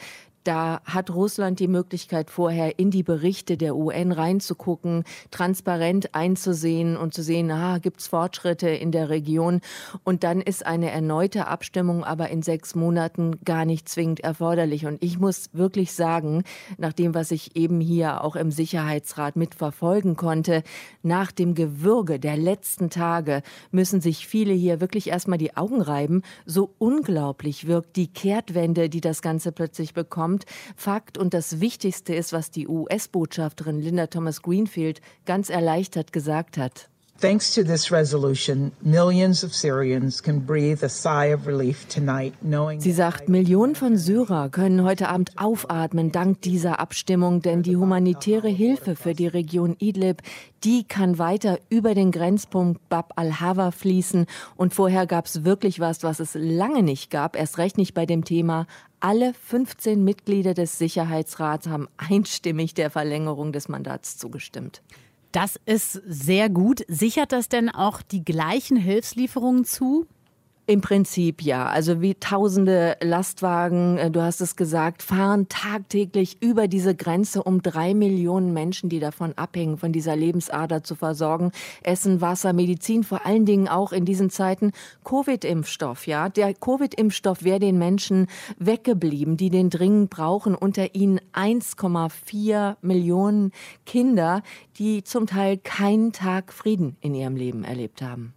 Da 0.46 0.80
hat 0.84 1.10
Russland 1.10 1.58
die 1.58 1.66
Möglichkeit, 1.66 2.30
vorher 2.30 2.78
in 2.78 2.92
die 2.92 3.02
Berichte 3.02 3.56
der 3.56 3.74
UN 3.74 4.12
reinzugucken, 4.12 5.02
transparent 5.32 6.14
einzusehen 6.14 6.96
und 6.96 7.14
zu 7.14 7.24
sehen, 7.24 7.50
ah, 7.50 7.78
gibt 7.78 7.98
es 8.00 8.06
Fortschritte 8.06 8.68
in 8.68 8.92
der 8.92 9.08
Region. 9.08 9.60
Und 10.04 10.22
dann 10.22 10.40
ist 10.40 10.64
eine 10.64 10.92
erneute 10.92 11.48
Abstimmung 11.48 12.04
aber 12.04 12.28
in 12.30 12.42
sechs 12.42 12.76
Monaten 12.76 13.40
gar 13.44 13.64
nicht 13.64 13.88
zwingend 13.88 14.20
erforderlich. 14.20 14.86
Und 14.86 15.02
ich 15.02 15.18
muss 15.18 15.50
wirklich 15.52 15.92
sagen, 15.94 16.44
nach 16.78 16.92
dem, 16.92 17.12
was 17.12 17.32
ich 17.32 17.56
eben 17.56 17.80
hier 17.80 18.22
auch 18.22 18.36
im 18.36 18.52
Sicherheitsrat 18.52 19.34
mitverfolgen 19.34 20.14
konnte, 20.14 20.62
nach 21.02 21.32
dem 21.32 21.56
Gewürge 21.56 22.20
der 22.20 22.36
letzten 22.36 22.88
Tage 22.88 23.42
müssen 23.72 24.00
sich 24.00 24.28
viele 24.28 24.52
hier 24.52 24.80
wirklich 24.80 25.08
erstmal 25.08 25.38
die 25.38 25.56
Augen 25.56 25.80
reiben. 25.80 26.22
So 26.44 26.70
unglaublich 26.78 27.66
wirkt 27.66 27.96
die 27.96 28.06
Kehrtwende, 28.06 28.88
die 28.88 29.00
das 29.00 29.22
Ganze 29.22 29.50
plötzlich 29.50 29.92
bekommt 29.92 30.35
kommt. 30.36 30.44
Fakt 30.76 31.18
und 31.18 31.34
das 31.34 31.60
Wichtigste 31.60 32.14
ist, 32.14 32.32
was 32.32 32.50
die 32.50 32.68
US-Botschafterin 32.68 33.80
Linda 33.80 34.06
Thomas 34.06 34.42
Greenfield 34.42 35.00
ganz 35.24 35.50
erleichtert 35.50 36.12
gesagt 36.12 36.58
hat. 36.58 36.88
Thanks 37.18 37.54
to 37.54 37.64
this 37.64 37.90
resolution, 37.90 38.72
millions 38.82 39.42
of 39.42 39.54
Syrians 39.54 40.22
can 40.22 40.40
breathe 40.40 40.82
a 40.82 40.90
sigh 40.90 41.32
of 41.32 41.46
relief 41.46 41.88
tonight, 41.88 42.34
knowing 42.42 42.78
Sie 42.78 42.92
sagt, 42.92 43.30
Millionen 43.30 43.74
von 43.74 43.96
Syrer 43.96 44.50
können 44.50 44.84
heute 44.84 45.08
Abend 45.08 45.30
aufatmen 45.38 46.12
dank 46.12 46.42
dieser 46.42 46.78
Abstimmung, 46.78 47.40
denn 47.40 47.62
die 47.62 47.78
humanitäre 47.78 48.50
Hilfe 48.50 48.96
für 48.96 49.14
die 49.14 49.28
Region 49.28 49.76
Idlib, 49.78 50.20
die 50.62 50.84
kann 50.84 51.18
weiter 51.18 51.58
über 51.70 51.94
den 51.94 52.10
Grenzpunkt 52.10 52.86
Bab 52.90 53.14
al-Hawa 53.16 53.70
fließen 53.70 54.26
und 54.56 54.74
vorher 54.74 55.06
gab 55.06 55.24
es 55.24 55.42
wirklich 55.42 55.80
was, 55.80 56.02
was 56.02 56.20
es 56.20 56.34
lange 56.34 56.82
nicht 56.82 57.10
gab, 57.10 57.34
erst 57.34 57.56
recht 57.56 57.78
nicht 57.78 57.94
bei 57.94 58.04
dem 58.04 58.24
Thema 58.24 58.66
alle 59.00 59.34
15 59.34 60.02
Mitglieder 60.02 60.52
des 60.52 60.78
Sicherheitsrats 60.78 61.66
haben 61.66 61.88
einstimmig 61.96 62.74
der 62.74 62.90
Verlängerung 62.90 63.52
des 63.52 63.68
Mandats 63.68 64.18
zugestimmt. 64.18 64.82
Das 65.36 65.60
ist 65.66 66.00
sehr 66.06 66.48
gut. 66.48 66.82
Sichert 66.88 67.30
das 67.30 67.50
denn 67.50 67.68
auch 67.68 68.00
die 68.00 68.24
gleichen 68.24 68.78
Hilfslieferungen 68.78 69.66
zu? 69.66 70.06
Im 70.68 70.80
Prinzip 70.80 71.42
ja. 71.42 71.66
Also 71.66 72.00
wie 72.00 72.14
tausende 72.14 72.96
Lastwagen, 73.00 73.98
äh, 73.98 74.10
du 74.10 74.20
hast 74.20 74.40
es 74.40 74.56
gesagt, 74.56 75.04
fahren 75.04 75.48
tagtäglich 75.48 76.42
über 76.42 76.66
diese 76.66 76.96
Grenze, 76.96 77.44
um 77.44 77.62
drei 77.62 77.94
Millionen 77.94 78.52
Menschen, 78.52 78.88
die 78.88 78.98
davon 78.98 79.32
abhängen, 79.36 79.78
von 79.78 79.92
dieser 79.92 80.16
Lebensader 80.16 80.82
zu 80.82 80.96
versorgen. 80.96 81.52
Essen, 81.84 82.20
Wasser, 82.20 82.52
Medizin, 82.52 83.04
vor 83.04 83.24
allen 83.24 83.46
Dingen 83.46 83.68
auch 83.68 83.92
in 83.92 84.04
diesen 84.04 84.28
Zeiten 84.28 84.72
Covid-Impfstoff. 85.04 86.08
Ja, 86.08 86.28
der 86.28 86.52
Covid-Impfstoff 86.52 87.44
wäre 87.44 87.60
den 87.60 87.78
Menschen 87.78 88.26
weggeblieben, 88.58 89.36
die 89.36 89.50
den 89.50 89.70
dringend 89.70 90.10
brauchen. 90.10 90.56
Unter 90.56 90.96
ihnen 90.96 91.20
1,4 91.32 92.74
Millionen 92.80 93.52
Kinder, 93.84 94.42
die 94.78 95.04
zum 95.04 95.28
Teil 95.28 95.58
keinen 95.58 96.12
Tag 96.12 96.52
Frieden 96.52 96.96
in 97.00 97.14
ihrem 97.14 97.36
Leben 97.36 97.62
erlebt 97.62 98.02
haben. 98.02 98.35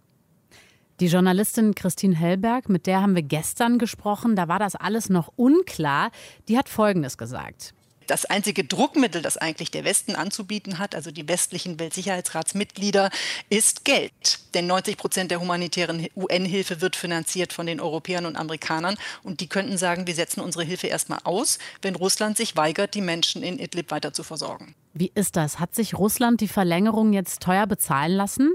Die 1.00 1.06
Journalistin 1.06 1.74
Christine 1.74 2.14
Hellberg, 2.14 2.68
mit 2.68 2.86
der 2.86 3.00
haben 3.00 3.14
wir 3.14 3.22
gestern 3.22 3.78
gesprochen, 3.78 4.36
da 4.36 4.48
war 4.48 4.58
das 4.58 4.76
alles 4.76 5.08
noch 5.08 5.32
unklar. 5.34 6.10
Die 6.46 6.58
hat 6.58 6.68
Folgendes 6.68 7.16
gesagt. 7.16 7.72
Das 8.06 8.26
einzige 8.26 8.64
Druckmittel, 8.64 9.22
das 9.22 9.38
eigentlich 9.38 9.70
der 9.70 9.84
Westen 9.84 10.14
anzubieten 10.14 10.78
hat, 10.78 10.94
also 10.94 11.10
die 11.10 11.26
westlichen 11.26 11.80
Weltsicherheitsratsmitglieder, 11.80 13.08
ist 13.48 13.86
Geld. 13.86 14.40
Denn 14.52 14.66
90 14.66 14.98
Prozent 14.98 15.30
der 15.30 15.40
humanitären 15.40 16.06
UN-Hilfe 16.14 16.82
wird 16.82 16.96
finanziert 16.96 17.54
von 17.54 17.64
den 17.64 17.80
Europäern 17.80 18.26
und 18.26 18.36
Amerikanern. 18.36 18.96
Und 19.22 19.40
die 19.40 19.48
könnten 19.48 19.78
sagen, 19.78 20.06
wir 20.06 20.14
setzen 20.14 20.40
unsere 20.40 20.64
Hilfe 20.64 20.88
erstmal 20.88 21.20
aus, 21.24 21.58
wenn 21.80 21.94
Russland 21.94 22.36
sich 22.36 22.56
weigert, 22.56 22.94
die 22.94 23.00
Menschen 23.00 23.42
in 23.42 23.58
Idlib 23.58 23.90
weiter 23.90 24.12
zu 24.12 24.22
versorgen. 24.22 24.74
Wie 24.92 25.12
ist 25.14 25.36
das? 25.36 25.60
Hat 25.60 25.74
sich 25.74 25.94
Russland 25.94 26.42
die 26.42 26.48
Verlängerung 26.48 27.14
jetzt 27.14 27.40
teuer 27.40 27.66
bezahlen 27.66 28.12
lassen? 28.12 28.52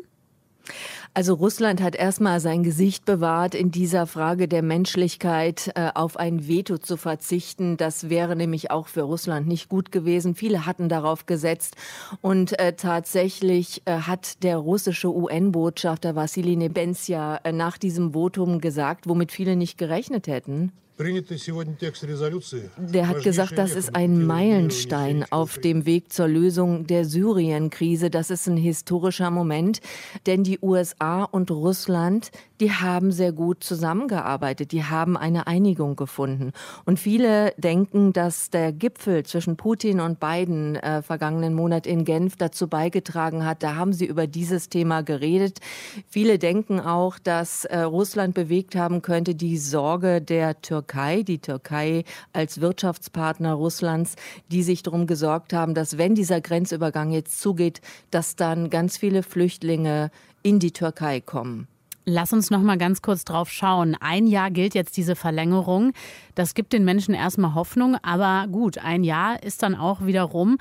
Also 1.14 1.34
Russland 1.34 1.82
hat 1.82 1.96
erstmal 1.96 2.40
sein 2.40 2.64
Gesicht 2.64 3.06
bewahrt, 3.06 3.56
in 3.56 3.72
dieser 3.72 4.06
Frage 4.06 4.48
der 4.48 4.62
Menschlichkeit 4.62 5.72
äh, 5.76 5.92
auf 5.94 6.18
ein 6.18 6.48
Veto 6.48 6.78
zu 6.78 6.98
verzichten. 6.98 7.78
Das 7.78 8.10
wäre 8.10 8.36
nämlich 8.36 8.72
auch 8.72 8.88
für 8.88 9.04
Russland 9.04 9.48
nicht 9.48 9.70
gut 9.70 9.92
gewesen. 9.92 10.36
Viele 10.36 10.66
hatten 10.66 10.90
darauf 10.90 11.26
gesetzt. 11.26 11.76
Und 12.22 12.60
äh, 12.60 12.74
tatsächlich 12.74 13.82
äh, 13.86 14.00
hat 14.00 14.44
der 14.44 14.58
russische 14.58 15.10
UN-Botschafter 15.10 16.16
Vassili 16.16 16.56
Nebenzia 16.56 17.40
äh, 17.44 17.52
nach 17.52 17.78
diesem 17.78 18.14
Votum 18.14 18.60
gesagt, 18.60 19.08
womit 19.08 19.32
viele 19.32 19.56
nicht 19.56 19.78
gerechnet 19.78 20.28
hätten. 20.28 20.72
Der 20.98 23.08
hat 23.08 23.24
gesagt, 23.24 23.58
das 23.58 23.76
ist 23.76 23.96
ein 23.96 24.26
Meilenstein 24.26 25.26
auf 25.30 25.58
dem 25.58 25.86
Weg 25.86 26.14
zur 26.14 26.30
Lösung 26.30 26.88
der 26.88 27.04
Syrien-Krise. 27.04 28.10
Das 28.10 28.30
ist 28.30 28.48
ein 28.48 28.56
historischer 28.56 29.30
Moment, 29.30 29.82
denn 30.26 30.44
die 30.44 30.60
USA 30.62 31.24
und 31.24 31.52
Russland, 31.52 32.32
die 32.60 32.72
haben 32.72 33.12
sehr 33.12 33.32
gut 33.32 33.64
zusammengearbeitet. 33.64 34.72
Die 34.72 34.84
haben 34.84 35.18
eine 35.18 35.48
Einigung 35.48 35.96
gefunden. 35.96 36.52
Und 36.86 37.00
viele 37.00 37.54
denken, 37.58 38.14
dass 38.14 38.50
der 38.50 38.72
Gipfel 38.72 39.26
zwischen 39.26 39.58
Putin 39.58 40.00
und 40.00 40.20
Biden 40.20 40.76
äh, 40.76 41.02
vergangenen 41.02 41.54
Monat 41.54 41.86
in 41.88 42.06
Genf 42.06 42.36
dazu 42.38 42.68
beigetragen 42.68 43.46
hat. 43.46 43.64
Da 43.64 43.76
haben 43.76 43.94
sie 43.94 44.06
über 44.06 44.28
dieses 44.28 44.70
Thema 44.70 45.02
geredet. 45.02 45.60
Viele 46.08 46.40
denken 46.40 46.80
auch, 46.80 47.20
dass 47.20 47.66
äh, 47.66 47.80
Russland 47.80 48.34
bewegt 48.34 48.76
haben 48.76 49.02
könnte, 49.02 49.36
die 49.36 49.58
Sorge 49.58 50.22
der 50.22 50.62
Türkei 50.62 51.24
die 51.24 51.40
Türkei 51.40 52.04
als 52.34 52.62
Wirtschaftspartner 52.62 53.54
Russlands, 53.54 54.16
die 54.52 54.64
sich 54.64 54.84
darum 54.84 55.08
gesorgt 55.08 55.54
haben, 55.54 55.74
dass 55.74 55.98
wenn 55.98 56.16
dieser 56.16 56.42
Grenzübergang 56.42 57.12
jetzt 57.12 57.42
zugeht, 57.42 57.82
dass 58.12 58.36
dann 58.36 58.70
ganz 58.70 58.98
viele 58.98 59.24
Flüchtlinge 59.24 60.12
in 60.44 60.60
die 60.60 60.72
Türkei 60.72 61.22
kommen. 61.22 61.68
Lass 62.08 62.34
uns 62.34 62.52
noch 62.52 62.62
mal 62.62 62.78
ganz 62.78 63.02
kurz 63.02 63.26
drauf 63.26 63.50
schauen. 63.50 63.98
Ein 64.00 64.28
Jahr 64.28 64.52
gilt 64.52 64.76
jetzt 64.76 64.96
diese 64.96 65.16
Verlängerung. 65.16 65.92
Das 66.36 66.54
gibt 66.54 66.72
den 66.72 66.86
Menschen 66.86 67.16
erstmal 67.16 67.56
Hoffnung, 67.56 67.98
aber 68.04 68.48
gut, 68.48 68.78
ein 68.78 69.04
Jahr 69.04 69.42
ist 69.42 69.64
dann 69.64 69.74
auch 69.74 70.06
wieder 70.06 70.22
rum. 70.22 70.58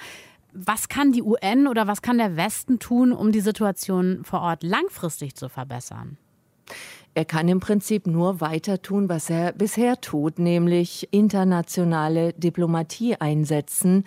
Was 0.54 0.88
kann 0.88 1.12
die 1.12 1.22
UN 1.22 1.66
oder 1.66 1.86
was 1.86 2.00
kann 2.00 2.16
der 2.16 2.36
Westen 2.36 2.78
tun, 2.78 3.12
um 3.12 3.30
die 3.30 3.40
Situation 3.40 4.24
vor 4.24 4.40
Ort 4.40 4.62
langfristig 4.62 5.34
zu 5.34 5.50
verbessern? 5.50 6.16
Er 7.16 7.24
kann 7.24 7.46
im 7.46 7.60
Prinzip 7.60 8.08
nur 8.08 8.40
weiter 8.40 8.82
tun, 8.82 9.08
was 9.08 9.30
er 9.30 9.52
bisher 9.52 10.00
tut, 10.00 10.40
nämlich 10.40 11.08
internationale 11.12 12.32
Diplomatie 12.32 13.16
einsetzen, 13.16 14.04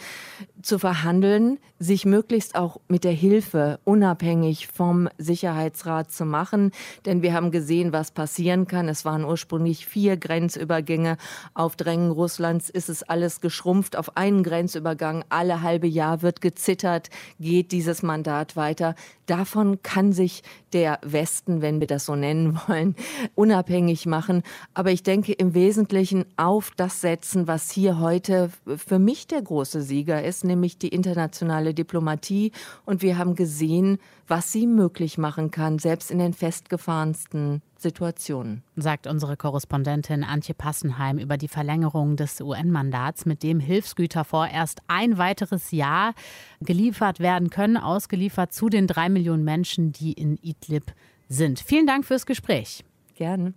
zu 0.61 0.79
verhandeln, 0.79 1.59
sich 1.79 2.05
möglichst 2.05 2.55
auch 2.55 2.79
mit 2.87 3.03
der 3.03 3.11
Hilfe 3.11 3.79
unabhängig 3.83 4.67
vom 4.67 5.09
Sicherheitsrat 5.17 6.11
zu 6.11 6.25
machen. 6.25 6.71
Denn 7.05 7.21
wir 7.21 7.33
haben 7.33 7.51
gesehen, 7.51 7.93
was 7.93 8.11
passieren 8.11 8.67
kann. 8.67 8.89
Es 8.89 9.05
waren 9.05 9.23
ursprünglich 9.23 9.85
vier 9.85 10.17
Grenzübergänge. 10.17 11.17
Auf 11.53 11.75
Drängen 11.75 12.11
Russlands 12.11 12.69
ist 12.69 12.89
es 12.89 13.03
alles 13.03 13.41
geschrumpft 13.41 13.95
auf 13.95 14.17
einen 14.17 14.43
Grenzübergang. 14.43 15.23
Alle 15.29 15.61
halbe 15.61 15.87
Jahr 15.87 16.21
wird 16.21 16.41
gezittert, 16.41 17.09
geht 17.39 17.71
dieses 17.71 18.01
Mandat 18.01 18.55
weiter. 18.55 18.95
Davon 19.27 19.81
kann 19.83 20.13
sich 20.13 20.41
der 20.73 20.99
Westen, 21.03 21.61
wenn 21.61 21.79
wir 21.79 21.87
das 21.87 22.05
so 22.05 22.15
nennen 22.15 22.59
wollen, 22.67 22.95
unabhängig 23.35 24.05
machen. 24.05 24.41
Aber 24.73 24.91
ich 24.91 25.03
denke 25.03 25.33
im 25.33 25.53
Wesentlichen 25.53 26.25
auf 26.37 26.71
das 26.75 27.01
setzen, 27.01 27.47
was 27.47 27.69
hier 27.69 27.99
heute 27.99 28.49
für 28.77 28.99
mich 28.99 29.27
der 29.27 29.41
große 29.41 29.81
Sieger 29.81 30.23
ist, 30.23 30.43
nämlich 30.47 30.77
die 30.77 30.87
internationale 30.87 31.73
Diplomatie. 31.73 32.51
Und 32.85 33.01
wir 33.01 33.17
haben 33.17 33.35
gesehen, 33.35 33.99
was 34.27 34.51
sie 34.51 34.67
möglich 34.67 35.17
machen 35.17 35.51
kann, 35.51 35.79
selbst 35.79 36.11
in 36.11 36.19
den 36.19 36.33
festgefahrensten 36.33 37.61
Situationen. 37.77 38.63
Sagt 38.75 39.07
unsere 39.07 39.37
Korrespondentin 39.37 40.23
Antje 40.23 40.55
Passenheim 40.55 41.17
über 41.17 41.37
die 41.37 41.47
Verlängerung 41.47 42.15
des 42.15 42.41
UN-Mandats, 42.41 43.25
mit 43.25 43.43
dem 43.43 43.59
Hilfsgüter 43.59 44.23
vorerst 44.23 44.81
ein 44.87 45.17
weiteres 45.17 45.71
Jahr 45.71 46.13
geliefert 46.59 47.19
werden 47.19 47.49
können, 47.49 47.77
ausgeliefert 47.77 48.53
zu 48.53 48.69
den 48.69 48.87
drei 48.87 49.09
Millionen 49.09 49.43
Menschen, 49.43 49.91
die 49.91 50.13
in 50.13 50.37
Idlib 50.37 50.93
sind. 51.29 51.59
Vielen 51.59 51.87
Dank 51.87 52.05
fürs 52.05 52.25
Gespräch. 52.25 52.83
Gerne. 53.15 53.53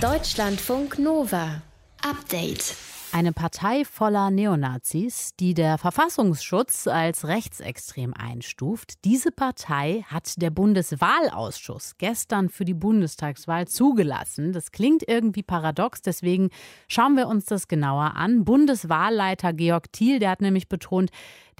Deutschlandfunk 0.00 0.98
Nova. 0.98 1.62
Update. 2.02 2.74
Eine 3.12 3.32
Partei 3.32 3.84
voller 3.84 4.30
Neonazis, 4.30 5.34
die 5.40 5.52
der 5.52 5.78
Verfassungsschutz 5.78 6.86
als 6.86 7.26
rechtsextrem 7.26 8.14
einstuft. 8.14 9.04
Diese 9.04 9.32
Partei 9.32 10.04
hat 10.06 10.40
der 10.40 10.50
Bundeswahlausschuss 10.50 11.96
gestern 11.98 12.50
für 12.50 12.64
die 12.64 12.72
Bundestagswahl 12.74 13.66
zugelassen. 13.66 14.52
Das 14.52 14.70
klingt 14.70 15.02
irgendwie 15.08 15.42
paradox, 15.42 16.02
deswegen 16.02 16.50
schauen 16.86 17.16
wir 17.16 17.26
uns 17.26 17.46
das 17.46 17.66
genauer 17.66 18.14
an. 18.14 18.44
Bundeswahlleiter 18.44 19.54
Georg 19.54 19.92
Thiel, 19.92 20.20
der 20.20 20.30
hat 20.30 20.40
nämlich 20.40 20.68
betont, 20.68 21.10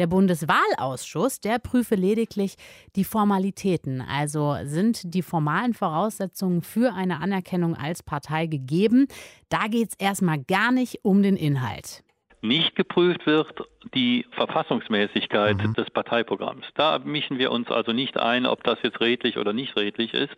der 0.00 0.06
Bundeswahlausschuss, 0.08 1.40
der 1.40 1.58
prüfe 1.58 1.94
lediglich 1.94 2.56
die 2.96 3.04
Formalitäten. 3.04 4.00
Also 4.00 4.56
sind 4.64 5.14
die 5.14 5.22
formalen 5.22 5.74
Voraussetzungen 5.74 6.62
für 6.62 6.94
eine 6.94 7.20
Anerkennung 7.20 7.76
als 7.76 8.02
Partei 8.02 8.46
gegeben. 8.46 9.06
Da 9.50 9.68
geht 9.68 9.90
es 9.90 9.94
erstmal 9.98 10.42
gar 10.42 10.72
nicht 10.72 11.00
um 11.04 11.22
den 11.22 11.36
Inhalt 11.36 12.02
nicht 12.42 12.74
geprüft 12.74 13.26
wird, 13.26 13.46
die 13.94 14.26
Verfassungsmäßigkeit 14.32 15.56
mhm. 15.56 15.74
des 15.74 15.90
Parteiprogramms. 15.90 16.66
Da 16.74 16.98
mischen 16.98 17.38
wir 17.38 17.50
uns 17.50 17.70
also 17.70 17.92
nicht 17.92 18.18
ein, 18.18 18.46
ob 18.46 18.62
das 18.62 18.78
jetzt 18.82 19.00
redlich 19.00 19.38
oder 19.38 19.52
nicht 19.52 19.76
redlich 19.76 20.12
ist. 20.12 20.36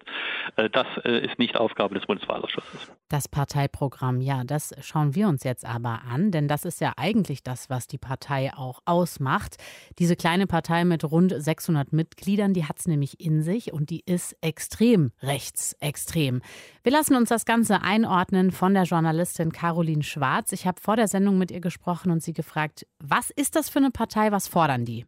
Äh, 0.56 0.70
das 0.70 0.86
äh, 1.04 1.24
ist 1.24 1.38
nicht 1.38 1.56
Aufgabe 1.56 1.94
des 1.94 2.06
Bundeswahlausschusses. 2.06 2.92
Das 3.08 3.28
Parteiprogramm, 3.28 4.20
ja, 4.20 4.44
das 4.44 4.74
schauen 4.80 5.14
wir 5.14 5.28
uns 5.28 5.44
jetzt 5.44 5.66
aber 5.66 6.02
an, 6.10 6.30
denn 6.30 6.48
das 6.48 6.64
ist 6.64 6.80
ja 6.80 6.92
eigentlich 6.96 7.42
das, 7.42 7.68
was 7.68 7.86
die 7.86 7.98
Partei 7.98 8.52
auch 8.54 8.80
ausmacht. 8.84 9.56
Diese 9.98 10.16
kleine 10.16 10.46
Partei 10.46 10.84
mit 10.84 11.04
rund 11.04 11.34
600 11.36 11.92
Mitgliedern, 11.92 12.54
die 12.54 12.64
hat 12.64 12.78
es 12.78 12.86
nämlich 12.86 13.20
in 13.20 13.42
sich 13.42 13.72
und 13.72 13.90
die 13.90 14.02
ist 14.06 14.36
extrem 14.40 15.12
rechtsextrem. 15.20 16.42
Wir 16.84 16.92
lassen 16.92 17.16
uns 17.16 17.28
das 17.28 17.44
Ganze 17.44 17.82
einordnen 17.82 18.50
von 18.50 18.74
der 18.74 18.84
Journalistin 18.84 19.52
Caroline 19.52 20.02
Schwarz. 20.02 20.52
Ich 20.52 20.66
habe 20.66 20.80
vor 20.80 20.96
der 20.96 21.08
Sendung 21.08 21.38
mit 21.38 21.50
ihr 21.50 21.60
gesprochen 21.60 22.10
und 22.10 22.22
sie 22.22 22.32
gefragt, 22.32 22.86
was 22.98 23.31
ist 23.36 23.56
das 23.56 23.68
für 23.68 23.78
eine 23.78 23.90
Partei? 23.90 24.32
Was 24.32 24.48
fordern 24.48 24.84
die? 24.84 25.06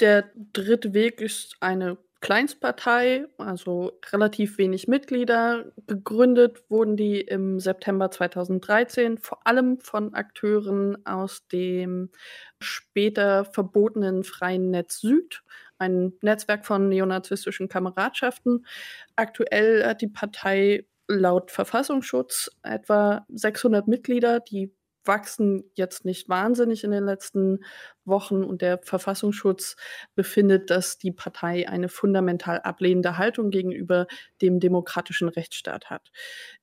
Der 0.00 0.30
dritte 0.52 0.94
Weg 0.94 1.20
ist 1.20 1.56
eine 1.60 1.98
Kleinstpartei, 2.22 3.26
also 3.36 3.98
relativ 4.12 4.56
wenig 4.56 4.86
Mitglieder. 4.86 5.72
Gegründet 5.88 6.62
wurden 6.70 6.96
die 6.96 7.20
im 7.20 7.58
September 7.58 8.12
2013 8.12 9.18
vor 9.18 9.44
allem 9.44 9.80
von 9.80 10.14
Akteuren 10.14 11.04
aus 11.04 11.48
dem 11.48 12.10
später 12.60 13.44
verbotenen 13.44 14.22
Freien 14.22 14.70
Netz 14.70 15.00
Süd, 15.00 15.42
ein 15.78 16.12
Netzwerk 16.22 16.64
von 16.64 16.88
neonazistischen 16.88 17.68
Kameradschaften. 17.68 18.66
Aktuell 19.16 19.84
hat 19.84 20.00
die 20.00 20.06
Partei 20.06 20.86
laut 21.08 21.50
Verfassungsschutz 21.50 22.50
etwa 22.62 23.26
600 23.30 23.88
Mitglieder, 23.88 24.38
die 24.38 24.72
wachsen 25.04 25.64
jetzt 25.74 26.04
nicht 26.04 26.28
wahnsinnig 26.28 26.84
in 26.84 26.90
den 26.90 27.04
letzten 27.04 27.64
Wochen 28.04 28.44
und 28.44 28.62
der 28.62 28.78
Verfassungsschutz 28.78 29.76
befindet, 30.14 30.70
dass 30.70 30.98
die 30.98 31.12
Partei 31.12 31.68
eine 31.68 31.88
fundamental 31.88 32.60
ablehnende 32.60 33.18
Haltung 33.18 33.50
gegenüber 33.50 34.06
dem 34.40 34.60
demokratischen 34.60 35.28
Rechtsstaat 35.28 35.90
hat. 35.90 36.10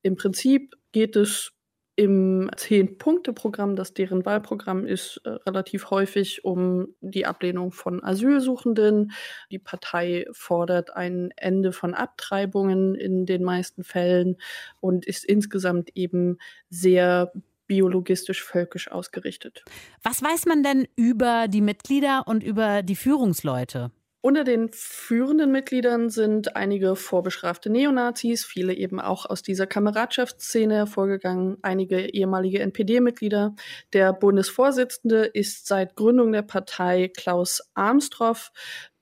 Im 0.02 0.16
Prinzip 0.16 0.76
geht 0.92 1.16
es 1.16 1.52
im 2.00 2.50
Zehn-Punkte-Programm, 2.56 3.76
das 3.76 3.94
deren 3.94 4.26
Wahlprogramm 4.26 4.86
ist, 4.86 5.20
äh, 5.26 5.32
relativ 5.46 5.90
häufig 5.90 6.46
um 6.46 6.96
die 7.02 7.26
Ablehnung 7.26 7.74
von 7.74 8.02
Asylsuchenden. 8.02 9.12
Die 9.52 9.60
Partei 9.60 10.26
fordert 10.32 10.96
ein 10.96 11.32
Ende 11.36 11.74
von 11.74 11.94
Abtreibungen 11.94 12.96
in 12.96 13.26
den 13.26 13.44
meisten 13.44 13.84
Fällen 13.84 14.38
und 14.80 15.06
ist 15.06 15.26
insgesamt 15.26 15.90
eben 15.94 16.38
sehr 16.70 17.34
biologistisch-völkisch 17.70 18.92
ausgerichtet. 18.92 19.64
Was 20.04 20.22
weiß 20.22 20.48
man 20.48 20.64
denn 20.64 20.88
über 20.98 21.48
die 21.48 21.62
Mitglieder 21.62 22.24
und 22.26 22.44
über 22.44 22.84
die 22.84 22.98
Führungsleute? 22.98 23.92
Unter 24.22 24.44
den 24.44 24.70
führenden 24.74 25.50
Mitgliedern 25.54 26.10
sind 26.10 26.58
einige 26.58 26.98
vorbestrafte 26.98 27.70
Neonazis, 27.70 28.44
viele 28.44 28.74
eben 28.74 29.00
auch 29.00 29.26
aus 29.26 29.44
dieser 29.44 29.66
Kameradschaftsszene 29.66 30.76
hervorgegangen, 30.76 31.58
einige 31.62 32.02
ehemalige 32.02 32.60
NPD-Mitglieder. 32.60 33.56
Der 33.94 34.12
Bundesvorsitzende 34.12 35.24
ist 35.26 35.68
seit 35.68 35.96
Gründung 35.96 36.34
der 36.34 36.42
Partei 36.42 37.10
Klaus 37.16 37.62
Armstroff, 37.76 38.52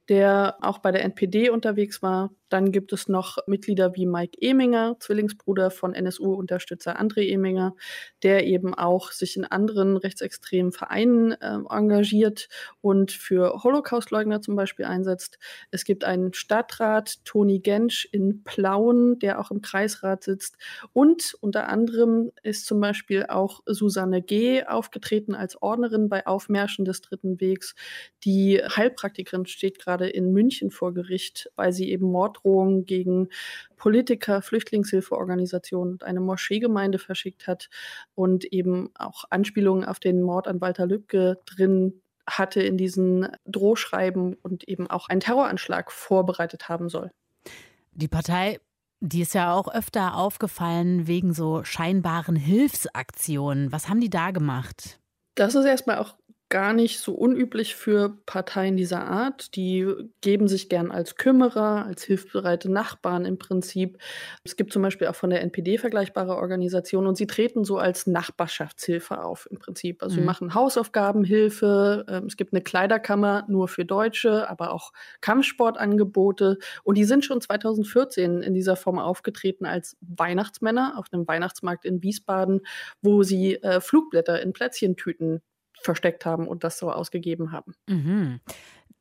der 0.08 0.58
auch 0.62 0.77
bei 0.77 0.91
der 0.91 1.03
NPD 1.03 1.49
unterwegs 1.49 2.03
war. 2.03 2.30
Dann 2.49 2.71
gibt 2.71 2.93
es 2.93 3.07
noch 3.07 3.38
Mitglieder 3.47 3.95
wie 3.95 4.05
Mike 4.05 4.38
Eminger, 4.41 4.97
Zwillingsbruder 4.99 5.71
von 5.71 5.93
NSU-Unterstützer 5.93 6.99
André 6.99 7.29
Eminger, 7.31 7.75
der 8.23 8.45
eben 8.45 8.73
auch 8.73 9.12
sich 9.12 9.36
in 9.36 9.45
anderen 9.45 9.97
rechtsextremen 9.97 10.71
Vereinen 10.71 11.33
äh, 11.33 11.60
engagiert 11.69 12.47
und 12.81 13.12
für 13.12 13.63
Holocaustleugner 13.63 14.41
zum 14.41 14.55
Beispiel 14.55 14.86
einsetzt. 14.86 15.39
Es 15.71 15.83
gibt 15.83 16.03
einen 16.03 16.33
Stadtrat, 16.33 17.23
Toni 17.25 17.60
Gensch 17.60 18.07
in 18.12 18.43
Plauen, 18.43 19.19
der 19.19 19.39
auch 19.39 19.51
im 19.51 19.62
Kreisrat 19.62 20.23
sitzt. 20.23 20.57
Und 20.93 21.36
unter 21.41 21.67
anderem 21.67 22.31
ist 22.43 22.65
zum 22.65 22.79
Beispiel 22.79 23.25
auch 23.27 23.62
Susanne 23.65 24.21
G. 24.21 24.63
aufgetreten 24.63 25.36
als 25.36 25.62
Ordnerin 25.62 26.10
bei 26.10 26.25
Aufmärschen 26.25 26.86
des 26.86 27.01
Dritten 27.01 27.41
Wegs. 27.41 27.75
Die 28.23 28.62
Heilpraktikerin 28.62 29.45
steht 29.45 29.79
gerade 29.79 30.07
in 30.07 30.31
München 30.31 30.71
vor 30.71 30.93
Gericht, 30.93 31.51
weil 31.55 31.73
sie 31.73 31.91
eben 31.91 32.05
Mord 32.12 32.37
Morddrohungen 32.43 32.86
gegen 32.86 33.30
Politiker, 33.76 34.41
Flüchtlingshilfeorganisationen 34.41 35.93
und 35.93 36.04
eine 36.04 36.19
Moscheegemeinde 36.19 37.00
verschickt 37.00 37.47
hat 37.47 37.69
und 38.15 38.45
eben 38.45 38.89
auch 38.95 39.26
Anspielungen 39.30 39.86
auf 39.86 40.00
den 40.00 40.21
Mord 40.21 40.47
an 40.47 40.62
Walter 40.62 40.86
Lübcke 40.86 41.39
drin 41.45 42.02
hatte 42.30 42.62
in 42.62 42.78
diesen 42.78 43.30
Drohschreiben 43.45 44.36
und 44.36 44.67
eben 44.67 44.89
auch 44.89 45.08
einen 45.08 45.21
Terroranschlag 45.21 45.91
vorbereitet 45.91 46.67
haben 46.67 46.89
soll. 46.89 47.12
Die 47.93 48.10
Partei 48.10 48.60
die 49.00 49.21
ist 49.21 49.36
ja 49.36 49.54
auch 49.54 49.71
öfter 49.71 50.15
aufgefallen 50.15 51.06
wegen 51.06 51.32
so 51.32 51.63
scheinbaren 51.63 52.36
Hilfsaktionen. 52.36 53.71
Was 53.71 53.89
haben 53.89 54.02
die 54.02 54.10
da 54.10 54.32
gemacht? 54.32 55.00
Das 55.36 55.54
ist 55.54 55.65
erstmal 55.65 56.00
auch 56.00 56.15
gar 56.49 56.71
nicht 56.71 56.99
so 56.99 57.13
unüblich 57.13 57.75
für 57.75 58.17
Parteien 58.25 58.77
dieser 58.77 59.05
Art. 59.05 59.55
Die 59.55 59.86
geben 60.21 60.47
sich 60.47 60.69
gern 60.69 60.91
als 60.91 61.15
Kümmerer, 61.15 61.86
als 61.86 62.03
hilfsbereite 62.03 62.71
Nachbarn 62.71 63.25
im 63.25 63.38
Prinzip. 63.38 63.97
Es 64.45 64.55
gibt 64.55 64.71
zum 64.71 64.81
Beispiel 64.81 65.07
auch 65.07 65.15
von 65.15 65.29
der 65.29 65.41
NPD 65.41 65.77
vergleichbare 65.77 66.38
Organisationen 66.38 67.07
und 67.07 67.17
sie 67.17 67.27
treten 67.27 67.65
so 67.65 67.77
als 67.77 68.07
Nachbarschaftshilfe 68.07 69.21
auf 69.21 69.47
im 69.51 69.60
Prinzip. 69.60 70.01
Also 70.01 70.15
mhm. 70.15 70.19
sie 70.19 70.25
machen 70.25 70.53
Hausaufgabenhilfe, 70.53 72.05
ähm, 72.07 72.25
es 72.27 72.38
gibt 72.38 72.53
eine 72.53 72.62
Kleiderkammer 72.62 73.45
nur 73.49 73.67
für 73.67 73.83
Deutsche, 73.83 74.49
aber 74.49 74.71
auch 74.71 74.93
Kampfsportangebote 75.19 76.60
und 76.83 76.97
die 76.97 77.03
sind 77.03 77.25
schon 77.25 77.41
2014 77.41 78.41
in 78.41 78.53
dieser 78.53 78.77
Form 78.77 78.99
aufgetreten 78.99 79.65
als 79.65 79.97
Weihnachtsmänner 79.99 80.93
auf 80.97 81.07
einem 81.12 81.27
Weihnachtsmarkt 81.27 81.83
in 81.83 82.01
Wiesbaden, 82.01 82.62
wo 83.01 83.23
sie 83.23 83.55
äh, 83.55 83.81
Flugblätter 83.81 84.41
in 84.41 84.53
Plätzchentüten 84.53 85.41
versteckt 85.81 86.25
haben 86.25 86.47
und 86.47 86.63
das 86.63 86.79
so 86.79 86.91
ausgegeben 86.91 87.51
haben. 87.51 87.73
Mhm. 87.87 88.39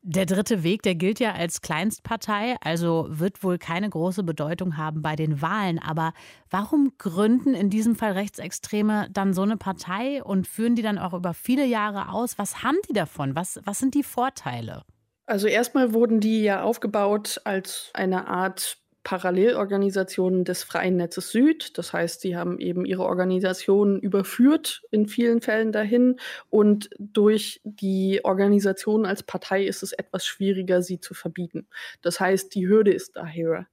Der 0.09 0.25
dritte 0.25 0.63
Weg, 0.63 0.83
der 0.83 0.95
gilt 0.95 1.19
ja 1.19 1.33
als 1.33 1.61
Kleinstpartei, 1.61 2.55
also 2.61 3.07
wird 3.09 3.43
wohl 3.43 3.57
keine 3.57 3.89
große 3.89 4.23
Bedeutung 4.23 4.77
haben 4.77 5.01
bei 5.01 5.17
den 5.17 5.41
Wahlen. 5.41 5.79
Aber 5.79 6.13
warum 6.49 6.93
gründen 6.97 7.53
in 7.53 7.69
diesem 7.69 7.95
Fall 7.95 8.13
Rechtsextreme 8.13 9.09
dann 9.11 9.33
so 9.33 9.41
eine 9.41 9.57
Partei 9.57 10.23
und 10.23 10.47
führen 10.47 10.75
die 10.75 10.81
dann 10.81 10.97
auch 10.97 11.13
über 11.13 11.33
viele 11.33 11.65
Jahre 11.65 12.09
aus? 12.09 12.37
Was 12.37 12.63
haben 12.63 12.77
die 12.87 12.93
davon? 12.93 13.35
Was, 13.35 13.59
was 13.65 13.79
sind 13.79 13.95
die 13.95 14.03
Vorteile? 14.03 14.83
Also 15.25 15.47
erstmal 15.47 15.93
wurden 15.93 16.21
die 16.21 16.41
ja 16.41 16.61
aufgebaut 16.61 17.41
als 17.43 17.91
eine 17.93 18.27
Art 18.27 18.77
Parallelorganisationen 19.07 20.43
des 20.43 20.63
Freien 20.63 20.97
Netzes 20.97 21.31
Süd. 21.31 21.77
Das 21.77 21.93
heißt, 21.93 22.19
sie 22.19 22.35
haben 22.35 22.59
eben 22.59 22.83
ihre 22.83 23.03
Organisationen 23.03 24.01
überführt 24.01 24.81
in 24.91 25.07
vielen 25.07 25.39
Fällen 25.39 25.71
dahin. 25.71 26.17
Und 26.49 26.89
durch 26.99 27.61
die 27.63 28.19
Organisation 28.25 29.05
als 29.05 29.23
Partei 29.23 29.63
ist 29.63 29.81
es 29.81 29.93
etwas 29.93 30.25
schwieriger, 30.25 30.81
sie 30.81 30.99
zu 30.99 31.13
verbieten. 31.13 31.69
Das 32.01 32.19
heißt, 32.19 32.53
die 32.53 32.67
Hürde 32.67 32.91
ist 32.91 33.15
daher. 33.15 33.67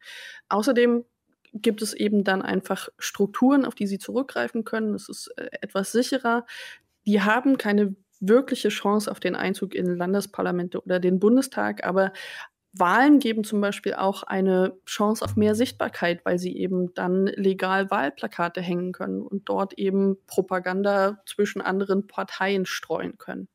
Außerdem 0.51 1.05
gibt 1.53 1.83
es 1.83 1.95
eben 1.95 2.23
dann 2.23 2.41
einfach 2.41 2.91
Strukturen, 3.01 3.65
auf 3.65 3.75
die 3.75 3.89
sie 3.89 3.99
zurückgreifen 3.99 4.63
können. 4.63 4.95
Es 4.95 5.09
ist 5.09 5.37
äh, 5.37 5.49
etwas 5.61 5.91
sicherer. 5.91 6.47
Die 7.07 7.23
haben 7.23 7.59
keine 7.59 7.97
wirkliche 8.21 8.69
Chance 8.69 9.11
auf 9.11 9.19
den 9.19 9.35
Einzug 9.35 9.75
in 9.75 9.97
Landesparlamente 9.97 10.81
oder 10.81 11.01
den 11.01 11.19
Bundestag, 11.19 11.85
aber 11.85 12.13
Wahlen 12.77 13.21
geben 13.21 13.45
zum 13.45 13.61
Beispiel 13.61 13.95
auch 13.95 14.25
eine 14.25 14.77
Chance 14.85 15.25
auf 15.25 15.37
mehr 15.37 15.55
Sichtbarkeit, 15.55 16.25
weil 16.25 16.39
sie 16.39 16.57
eben 16.57 16.93
dann 16.95 17.27
legal 17.27 17.91
Wahlplakate 17.91 18.61
hängen 18.61 18.93
können 18.93 19.23
und 19.23 19.49
dort 19.49 19.75
eben 19.75 20.17
Propaganda 20.27 21.21
zwischen 21.27 21.61
anderen 21.63 22.07
Parteien 22.07 22.67
streuen 22.67 23.17
können. 23.17 23.49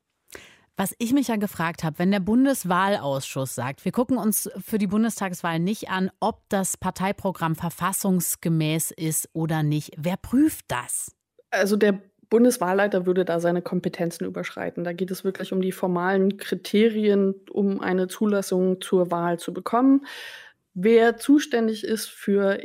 Was 0.77 0.95
ich 0.97 1.11
mich 1.11 1.27
ja 1.27 1.35
gefragt 1.35 1.83
habe, 1.83 1.99
wenn 1.99 2.09
der 2.09 2.21
Bundeswahlausschuss 2.21 3.53
sagt, 3.53 3.83
wir 3.83 3.91
gucken 3.91 4.17
uns 4.17 4.49
für 4.65 4.77
die 4.77 4.87
Bundestagswahl 4.87 5.59
nicht 5.59 5.89
an, 5.89 6.09
ob 6.21 6.47
das 6.47 6.77
Parteiprogramm 6.77 7.57
verfassungsgemäß 7.57 8.91
ist 8.91 9.29
oder 9.33 9.61
nicht, 9.61 9.91
wer 9.97 10.15
prüft 10.15 10.63
das? 10.69 11.13
Also 11.51 11.75
der 11.75 11.99
Bundeswahlleiter 12.29 13.05
würde 13.05 13.25
da 13.25 13.39
seine 13.39 13.61
Kompetenzen 13.61 14.25
überschreiten. 14.25 14.83
Da 14.83 14.93
geht 14.93 15.11
es 15.11 15.23
wirklich 15.23 15.51
um 15.51 15.61
die 15.61 15.71
formalen 15.71 16.37
Kriterien, 16.37 17.35
um 17.49 17.81
eine 17.81 18.07
Zulassung 18.07 18.81
zur 18.81 19.11
Wahl 19.11 19.39
zu 19.39 19.53
bekommen. 19.53 20.05
Wer 20.73 21.17
zuständig 21.17 21.83
ist 21.83 22.07
für 22.07 22.59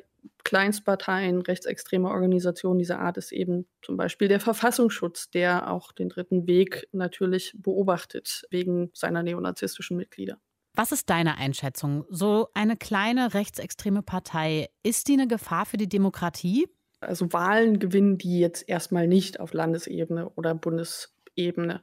Kleinstparteien, 0.44 1.40
rechtsextreme 1.40 2.08
Organisationen 2.08 2.78
dieser 2.78 3.00
Art 3.00 3.16
ist 3.16 3.32
eben 3.32 3.66
zum 3.80 3.96
Beispiel 3.96 4.28
der 4.28 4.40
Verfassungsschutz, 4.40 5.30
der 5.30 5.70
auch 5.70 5.92
den 5.92 6.10
dritten 6.10 6.46
Weg 6.46 6.86
natürlich 6.92 7.54
beobachtet 7.56 8.44
wegen 8.50 8.90
seiner 8.92 9.22
neonazistischen 9.22 9.96
Mitglieder. 9.96 10.38
Was 10.74 10.92
ist 10.92 11.08
deine 11.08 11.38
Einschätzung? 11.38 12.04
So 12.10 12.48
eine 12.52 12.76
kleine 12.76 13.32
rechtsextreme 13.32 14.02
Partei, 14.02 14.68
ist 14.82 15.08
die 15.08 15.14
eine 15.14 15.28
Gefahr 15.28 15.66
für 15.66 15.76
die 15.76 15.88
Demokratie? 15.88 16.66
Also 17.04 17.32
Wahlen 17.32 17.78
gewinnen 17.78 18.18
die 18.18 18.40
jetzt 18.40 18.68
erstmal 18.68 19.06
nicht 19.08 19.40
auf 19.40 19.52
Landesebene 19.52 20.30
oder 20.30 20.54
Bundesebene. 20.54 21.80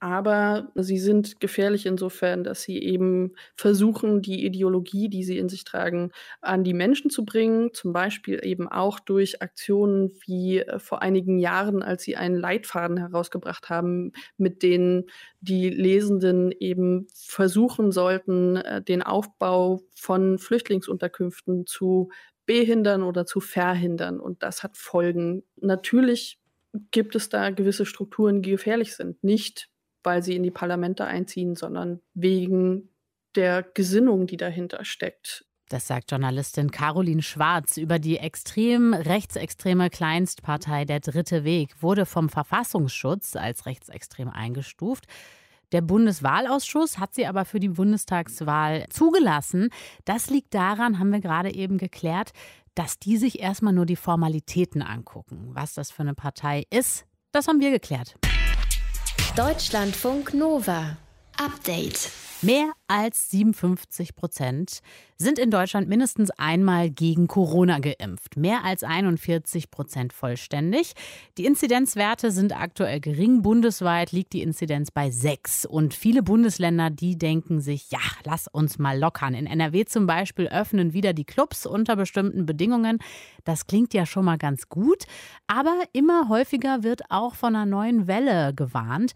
Aber 0.00 0.72
sie 0.74 0.98
sind 0.98 1.40
gefährlich 1.40 1.86
insofern, 1.86 2.42
dass 2.42 2.62
sie 2.62 2.78
eben 2.82 3.34
versuchen, 3.56 4.20
die 4.20 4.44
Ideologie, 4.44 5.08
die 5.08 5.22
sie 5.22 5.38
in 5.38 5.48
sich 5.48 5.62
tragen, 5.64 6.10
an 6.40 6.64
die 6.64 6.74
Menschen 6.74 7.08
zu 7.10 7.24
bringen. 7.24 7.72
Zum 7.72 7.92
Beispiel 7.92 8.40
eben 8.42 8.66
auch 8.68 8.98
durch 8.98 9.42
Aktionen 9.42 10.10
wie 10.26 10.58
äh, 10.60 10.78
vor 10.80 11.02
einigen 11.02 11.38
Jahren, 11.38 11.82
als 11.82 12.02
sie 12.02 12.16
einen 12.16 12.36
Leitfaden 12.36 12.96
herausgebracht 12.96 13.70
haben, 13.70 14.12
mit 14.36 14.62
denen 14.64 15.04
die 15.40 15.68
Lesenden 15.70 16.52
eben 16.52 17.06
versuchen 17.14 17.92
sollten, 17.92 18.56
äh, 18.56 18.82
den 18.82 19.02
Aufbau 19.02 19.82
von 19.94 20.38
Flüchtlingsunterkünften 20.38 21.66
zu 21.66 22.10
behindern 22.46 23.02
oder 23.02 23.26
zu 23.26 23.40
verhindern. 23.40 24.20
Und 24.20 24.42
das 24.42 24.62
hat 24.62 24.76
Folgen. 24.76 25.42
Natürlich 25.56 26.38
gibt 26.90 27.14
es 27.14 27.28
da 27.28 27.50
gewisse 27.50 27.86
Strukturen, 27.86 28.42
die 28.42 28.50
gefährlich 28.50 28.94
sind. 28.94 29.22
Nicht, 29.22 29.68
weil 30.02 30.22
sie 30.22 30.36
in 30.36 30.42
die 30.42 30.50
Parlamente 30.50 31.04
einziehen, 31.04 31.54
sondern 31.54 32.00
wegen 32.14 32.88
der 33.34 33.62
Gesinnung, 33.62 34.26
die 34.26 34.36
dahinter 34.36 34.84
steckt. 34.84 35.44
Das 35.68 35.86
sagt 35.86 36.10
Journalistin 36.10 36.70
Caroline 36.70 37.22
Schwarz 37.22 37.78
über 37.78 37.98
die 37.98 38.18
extrem 38.18 38.92
rechtsextreme 38.92 39.88
Kleinstpartei 39.88 40.84
Der 40.84 41.00
Dritte 41.00 41.44
Weg, 41.44 41.82
wurde 41.82 42.04
vom 42.04 42.28
Verfassungsschutz 42.28 43.36
als 43.36 43.64
rechtsextrem 43.64 44.28
eingestuft. 44.28 45.06
Der 45.72 45.80
Bundeswahlausschuss 45.80 46.98
hat 46.98 47.14
sie 47.14 47.26
aber 47.26 47.44
für 47.44 47.58
die 47.58 47.70
Bundestagswahl 47.70 48.86
zugelassen. 48.90 49.70
Das 50.04 50.28
liegt 50.28 50.54
daran, 50.54 50.98
haben 50.98 51.10
wir 51.10 51.20
gerade 51.20 51.54
eben 51.54 51.78
geklärt, 51.78 52.32
dass 52.74 52.98
die 52.98 53.16
sich 53.16 53.40
erstmal 53.40 53.72
nur 53.72 53.86
die 53.86 53.96
Formalitäten 53.96 54.82
angucken. 54.82 55.50
Was 55.52 55.74
das 55.74 55.90
für 55.90 56.02
eine 56.02 56.14
Partei 56.14 56.64
ist, 56.70 57.06
Das 57.32 57.48
haben 57.48 57.60
wir 57.60 57.70
geklärt. 57.70 58.16
Deutschlandfunk 59.34 60.34
Nova. 60.34 60.98
Update. 61.38 62.10
Mehr 62.44 62.72
als 62.88 63.30
57 63.30 64.16
Prozent 64.16 64.80
sind 65.16 65.38
in 65.38 65.52
Deutschland 65.52 65.88
mindestens 65.88 66.30
einmal 66.32 66.90
gegen 66.90 67.28
Corona 67.28 67.78
geimpft. 67.78 68.36
Mehr 68.36 68.64
als 68.64 68.82
41 68.82 69.70
Prozent 69.70 70.12
vollständig. 70.12 70.94
Die 71.38 71.44
Inzidenzwerte 71.44 72.32
sind 72.32 72.60
aktuell 72.60 72.98
gering. 72.98 73.42
Bundesweit 73.42 74.10
liegt 74.10 74.32
die 74.32 74.42
Inzidenz 74.42 74.90
bei 74.90 75.12
6. 75.12 75.66
Und 75.66 75.94
viele 75.94 76.24
Bundesländer, 76.24 76.90
die 76.90 77.16
denken 77.16 77.60
sich, 77.60 77.92
ja, 77.92 78.00
lass 78.24 78.48
uns 78.48 78.80
mal 78.80 78.98
lockern. 78.98 79.34
In 79.34 79.46
NRW 79.46 79.84
zum 79.84 80.08
Beispiel 80.08 80.48
öffnen 80.48 80.92
wieder 80.92 81.12
die 81.12 81.24
Clubs 81.24 81.64
unter 81.64 81.94
bestimmten 81.94 82.44
Bedingungen. 82.44 82.98
Das 83.44 83.68
klingt 83.68 83.94
ja 83.94 84.04
schon 84.04 84.24
mal 84.24 84.38
ganz 84.38 84.68
gut. 84.68 85.04
Aber 85.46 85.76
immer 85.92 86.28
häufiger 86.28 86.82
wird 86.82 87.02
auch 87.08 87.36
von 87.36 87.54
einer 87.54 87.66
neuen 87.66 88.08
Welle 88.08 88.52
gewarnt 88.52 89.12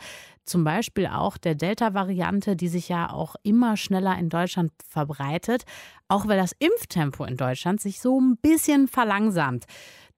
zum 0.46 0.64
Beispiel 0.64 1.06
auch 1.06 1.36
der 1.36 1.54
Delta-Variante, 1.54 2.56
die 2.56 2.68
sich 2.68 2.88
ja 2.88 3.10
auch 3.10 3.36
immer 3.42 3.76
schneller 3.76 4.18
in 4.18 4.28
Deutschland 4.28 4.72
verbreitet, 4.88 5.64
auch 6.08 6.26
weil 6.28 6.38
das 6.38 6.52
Impftempo 6.58 7.24
in 7.24 7.36
Deutschland 7.36 7.80
sich 7.80 8.00
so 8.00 8.20
ein 8.20 8.36
bisschen 8.36 8.88
verlangsamt. 8.88 9.64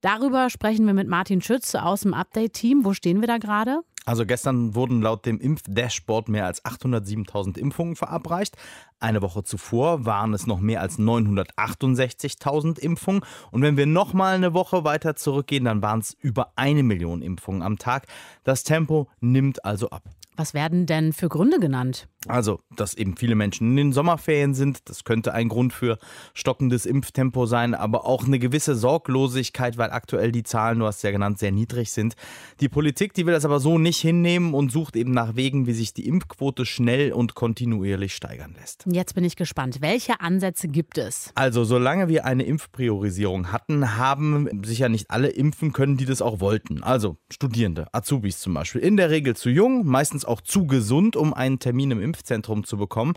Darüber 0.01 0.49
sprechen 0.49 0.87
wir 0.87 0.95
mit 0.95 1.09
Martin 1.09 1.41
Schütz 1.41 1.75
aus 1.75 2.03
dem 2.03 2.14
Update-Team. 2.14 2.85
Wo 2.85 2.93
stehen 2.95 3.21
wir 3.21 3.27
da 3.27 3.38
gerade? 3.38 3.81
Also 4.09 4.25
gestern 4.25 4.75
wurden 4.75 5.03
laut 5.03 5.27
dem 5.27 5.38
Impfdashboard 5.38 6.31
mehr 6.31 6.47
als 6.47 6.64
807.000 6.64 7.59
Impfungen 7.59 7.95
verabreicht. 7.95 8.57
Eine 9.01 9.21
Woche 9.21 9.43
zuvor 9.43 10.07
waren 10.07 10.33
es 10.33 10.47
noch 10.47 10.61
mehr 10.61 10.81
als 10.81 10.99
968.000 10.99 12.79
Impfungen. 12.79 13.23
Und 13.51 13.61
wenn 13.61 13.77
wir 13.77 13.85
noch 13.85 14.14
mal 14.14 14.35
eine 14.35 14.55
Woche 14.55 14.85
weiter 14.85 15.14
zurückgehen, 15.14 15.64
dann 15.64 15.83
waren 15.83 16.01
es 16.01 16.17
über 16.21 16.53
eine 16.57 16.85
Million 16.85 17.21
Impfungen 17.21 17.61
am 17.61 17.77
Tag. 17.77 18.07
Das 18.45 18.62
Tempo 18.62 19.11
nimmt 19.21 19.64
also 19.64 19.91
ab. 19.91 20.05
Was 20.38 20.55
werden 20.55 20.87
denn 20.87 21.12
für 21.12 21.29
Gründe 21.29 21.59
genannt? 21.59 22.07
Also, 22.29 22.61
dass 22.77 22.94
eben 22.94 23.16
viele 23.16 23.35
Menschen 23.35 23.70
in 23.70 23.77
den 23.77 23.92
Sommerferien 23.92 24.55
sind, 24.55 24.88
das 24.88 25.03
könnte 25.03 25.35
ein 25.35 25.48
Grund 25.48 25.72
für 25.72 25.98
stockendes 26.33 26.87
Impftempo 26.87 27.46
sein, 27.46 27.74
aber 27.74 28.07
auch 28.07 28.24
eine 28.24 28.38
gewisse 28.38 28.77
Sorglosigkeit, 28.77 29.79
weil 29.79 29.90
aktuell 29.90 30.31
die 30.31 30.44
Zahlen, 30.44 30.79
du 30.79 30.87
hast 30.87 31.03
ja 31.03 31.11
genannt, 31.11 31.40
sehr 31.40 31.51
niedrig 31.51 31.90
sind. 31.90 32.14
Die 32.61 32.68
Politik, 32.68 33.14
die 33.14 33.27
will 33.27 33.35
das 33.35 33.44
aber 33.44 33.59
so 33.59 33.79
nicht 33.79 34.01
hinnehmen 34.01 34.55
und 34.55 34.70
sucht 34.70 34.94
eben 34.94 35.11
nach 35.11 35.35
Wegen, 35.35 35.66
wie 35.66 35.72
sich 35.72 35.92
die 35.92 36.07
Impfquote 36.07 36.66
schnell 36.66 37.12
und 37.12 37.35
kontinuierlich 37.35 38.14
steigern 38.14 38.55
lässt. 38.61 38.85
Jetzt 38.87 39.16
bin 39.16 39.24
ich 39.24 39.35
gespannt. 39.35 39.79
Welche 39.81 40.20
Ansätze 40.20 40.68
gibt 40.68 40.98
es? 40.98 41.33
Also, 41.35 41.64
solange 41.64 42.07
wir 42.07 42.24
eine 42.27 42.44
Impfpriorisierung 42.44 43.51
hatten, 43.51 43.96
haben 43.96 44.62
sicher 44.64 44.88
nicht 44.88 45.11
alle 45.11 45.31
impfen 45.31 45.72
können, 45.72 45.96
die 45.96 46.05
das 46.05 46.22
auch 46.22 46.38
wollten. 46.38 46.85
Also 46.85 47.16
Studierende, 47.29 47.88
Azubis 47.92 48.38
zum 48.38 48.55
Beispiel. 48.55 48.83
In 48.83 48.96
der 48.96 49.11
Regel 49.11 49.35
zu 49.35 49.51
jung, 49.51 49.85
meistens 49.85 50.28
auch 50.29 50.41
zu 50.41 50.67
gesund, 50.67 51.17
um 51.17 51.35
einen 51.35 51.59
Termin 51.59 51.91
im 51.91 52.03
Impfzentrum 52.03 52.64
zu 52.64 52.77
bekommen. 52.77 53.14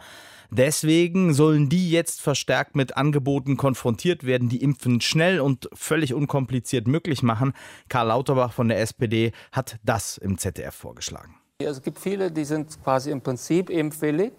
Deswegen 0.50 1.34
sollen 1.34 1.70
die 1.70 1.92
jetzt 1.92 2.22
verstärkt 2.22 2.76
mit 2.76 2.98
Angeboten 2.98 3.56
konfrontiert 3.56 4.26
werden, 4.26 4.50
die 4.50 4.62
Impfen 4.62 5.00
schnell 5.00 5.40
und 5.40 5.70
völlig 5.74 6.14
unkompliziert 6.14 6.88
möglich 6.88 7.24
machen. 7.24 7.54
Karl 7.88 8.08
Lauterbach 8.08 8.52
von 8.52 8.68
der 8.68 8.82
SPD 8.82 9.32
hat 9.54 9.80
das 9.84 10.18
im 10.18 10.38
ZDF 10.38 10.76
vorgeschlagen. 10.76 11.41
Es 11.64 11.82
gibt 11.82 12.00
viele, 12.00 12.32
die 12.32 12.46
sind 12.46 12.84
quasi 12.84 13.12
im 13.12 13.22
Prinzip 13.22 13.70
impfwillig, 13.70 14.34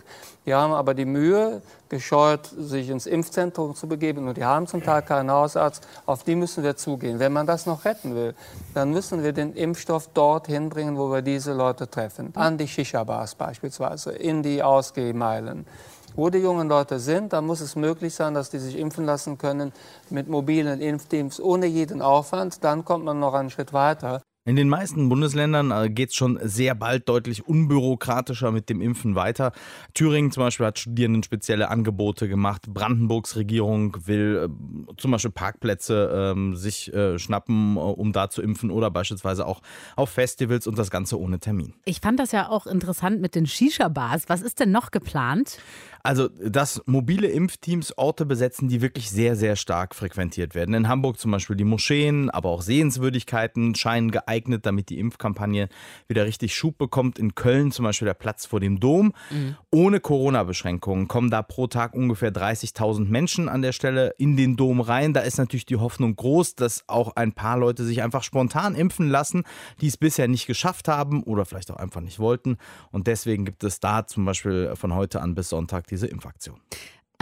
die 0.47 0.55
haben 0.55 0.73
aber 0.73 0.95
die 0.95 1.05
Mühe 1.05 1.63
gescheut, 1.89 2.47
sich 2.47 2.89
ins 2.89 3.07
Impfzentrum 3.07 3.75
zu 3.75 3.87
begeben 3.87 4.27
und 4.27 4.37
die 4.37 4.45
haben 4.45 4.67
zum 4.67 4.83
Teil 4.83 5.03
keinen 5.03 5.31
Hausarzt. 5.31 5.87
Auf 6.07 6.25
die 6.25 6.35
müssen 6.35 6.65
wir 6.65 6.77
zugehen. 6.77 7.19
Wenn 7.19 7.33
man 7.33 7.47
das 7.47 7.67
noch 7.67 7.85
retten 7.85 8.15
will, 8.15 8.35
dann 8.75 8.91
müssen 8.91 9.23
wir 9.23 9.33
den 9.33 9.53
Impfstoff 9.53 10.09
dort 10.15 10.47
hinbringen, 10.47 10.97
wo 10.97 11.11
wir 11.13 11.23
diese 11.23 11.53
Leute 11.53 11.89
treffen. 11.89 12.31
An 12.35 12.59
die 12.59 12.67
Shisha-Bars 12.67 13.35
beispielsweise, 13.35 14.13
in 14.13 14.43
die 14.43 14.63
Ausgehmeilen. 14.63 15.67
Wo 16.15 16.29
die 16.29 16.39
jungen 16.39 16.69
Leute 16.69 16.99
sind, 16.99 17.33
da 17.33 17.41
muss 17.41 17.61
es 17.61 17.75
möglich 17.75 18.15
sein, 18.15 18.35
dass 18.35 18.51
die 18.51 18.59
sich 18.59 18.79
impfen 18.79 19.07
lassen 19.07 19.39
können 19.39 19.73
mit 20.11 20.29
mobilen 20.29 20.81
Impfteams 20.81 21.41
ohne 21.41 21.67
jeden 21.67 22.03
Aufwand. 22.03 22.63
Dann 22.65 22.85
kommt 22.85 23.05
man 23.05 23.19
noch 23.19 23.33
einen 23.33 23.51
Schritt 23.51 23.73
weiter. 23.73 24.21
In 24.45 24.57
den 24.57 24.69
meisten 24.69 25.09
Bundesländern 25.09 25.71
äh, 25.71 25.89
geht 25.89 26.09
es 26.09 26.17
schon 26.17 26.37
sehr 26.43 26.75
bald 26.75 27.09
deutlich 27.09 27.47
unbürokratischer 27.47 28.51
mit 28.51 28.69
dem 28.69 28.81
Impfen 28.81 29.15
weiter. 29.15 29.53
Thüringen 29.95 30.33
zum 30.33 30.43
Beispiel 30.43 30.67
hat 30.67 30.81
Studierenden 30.81 31.23
spezielle 31.23 31.69
Angebote 31.69 32.27
gemacht. 32.27 32.63
Brandenburgs 32.67 33.37
Regierung 33.37 33.97
will 34.05 34.49
äh, 34.51 34.97
zum 34.97 35.13
Beispiel 35.13 35.31
Parkplätze 35.31 36.35
äh, 36.37 36.57
sich 36.57 36.93
äh, 36.93 37.21
schnappen, 37.21 37.77
äh, 37.77 37.79
um 37.79 38.13
da 38.13 38.31
zu 38.31 38.43
impfen 38.43 38.73
oder 38.73 38.91
beispielsweise 38.91 39.47
auch 39.47 39.61
auf 39.95 40.11
Festivals 40.11 40.67
und 40.67 40.77
das 40.77 40.91
Ganze 40.91 41.21
ohne 41.21 41.39
Termin. 41.39 41.75
Ich 41.85 42.01
fand 42.01 42.19
das 42.19 42.33
ja 42.33 42.49
auch 42.49 42.67
interessant 42.67 43.21
mit 43.21 43.37
den 43.37 43.47
Shisha-Bars. 43.47 44.25
Was 44.27 44.43
ist 44.43 44.59
denn 44.59 44.73
noch 44.73 44.91
geplant? 44.91 45.59
Also, 46.03 46.27
dass 46.27 46.83
mobile 46.87 47.29
Impfteams 47.29 47.97
Orte 47.97 48.27
besetzen, 48.27 48.67
die 48.67 48.83
wirklich 48.83 49.09
sehr, 49.09 49.37
sehr 49.37 49.55
stark 49.55 49.95
frequentiert 49.95 50.57
werden. 50.57 50.75
In 50.75 50.89
Hamburg 50.89 51.21
zum 51.21 51.31
Beispiel 51.31 51.55
die 51.55 51.63
Moscheen, 51.63 52.29
aber 52.29 52.49
auch 52.49 52.63
Sehenswürdigkeiten 52.63 53.77
scheinen 53.77 54.11
geeignet, 54.11 54.32
damit 54.41 54.91
die 54.91 54.99
Impfkampagne 54.99 55.69
wieder 56.09 56.25
richtig 56.25 56.55
Schub 56.55 56.79
bekommt. 56.79 57.19
In 57.19 57.35
Köln 57.35 57.73
zum 57.73 57.85
Beispiel 57.85 58.07
der 58.07 58.15
Platz 58.15 58.47
vor 58.47 58.61
dem 58.61 58.81
Dom. 58.81 59.13
Mhm. 59.31 59.57
Ohne 59.71 60.01
Corona-Beschränkungen 60.01 61.09
kommen 61.09 61.31
da 61.31 61.43
pro 61.43 61.67
Tag 61.67 61.95
ungefähr 61.95 62.33
30.000 62.33 63.09
Menschen 63.09 63.49
an 63.49 63.63
der 63.63 63.73
Stelle 63.73 64.15
in 64.19 64.37
den 64.37 64.57
Dom 64.57 64.81
rein. 64.81 65.13
Da 65.13 65.21
ist 65.21 65.39
natürlich 65.39 65.67
die 65.67 65.77
Hoffnung 65.77 66.17
groß, 66.17 66.55
dass 66.55 66.85
auch 66.89 67.17
ein 67.17 67.33
paar 67.33 67.59
Leute 67.59 67.85
sich 67.85 68.03
einfach 68.03 68.23
spontan 68.23 68.75
impfen 68.75 69.09
lassen, 69.09 69.45
die 69.81 69.89
es 69.89 69.97
bisher 69.97 70.29
nicht 70.29 70.47
geschafft 70.47 70.89
haben 70.89 71.23
oder 71.23 71.45
vielleicht 71.45 71.71
auch 71.71 71.77
einfach 71.77 72.01
nicht 72.01 72.19
wollten. 72.19 72.57
Und 72.91 73.07
deswegen 73.07 73.45
gibt 73.45 73.65
es 73.65 73.81
da 73.81 74.07
zum 74.07 74.25
Beispiel 74.25 74.75
von 74.75 74.95
heute 74.95 75.21
an 75.21 75.35
bis 75.35 75.49
Sonntag 75.49 75.87
diese 75.87 76.07
Impfaktion 76.07 76.61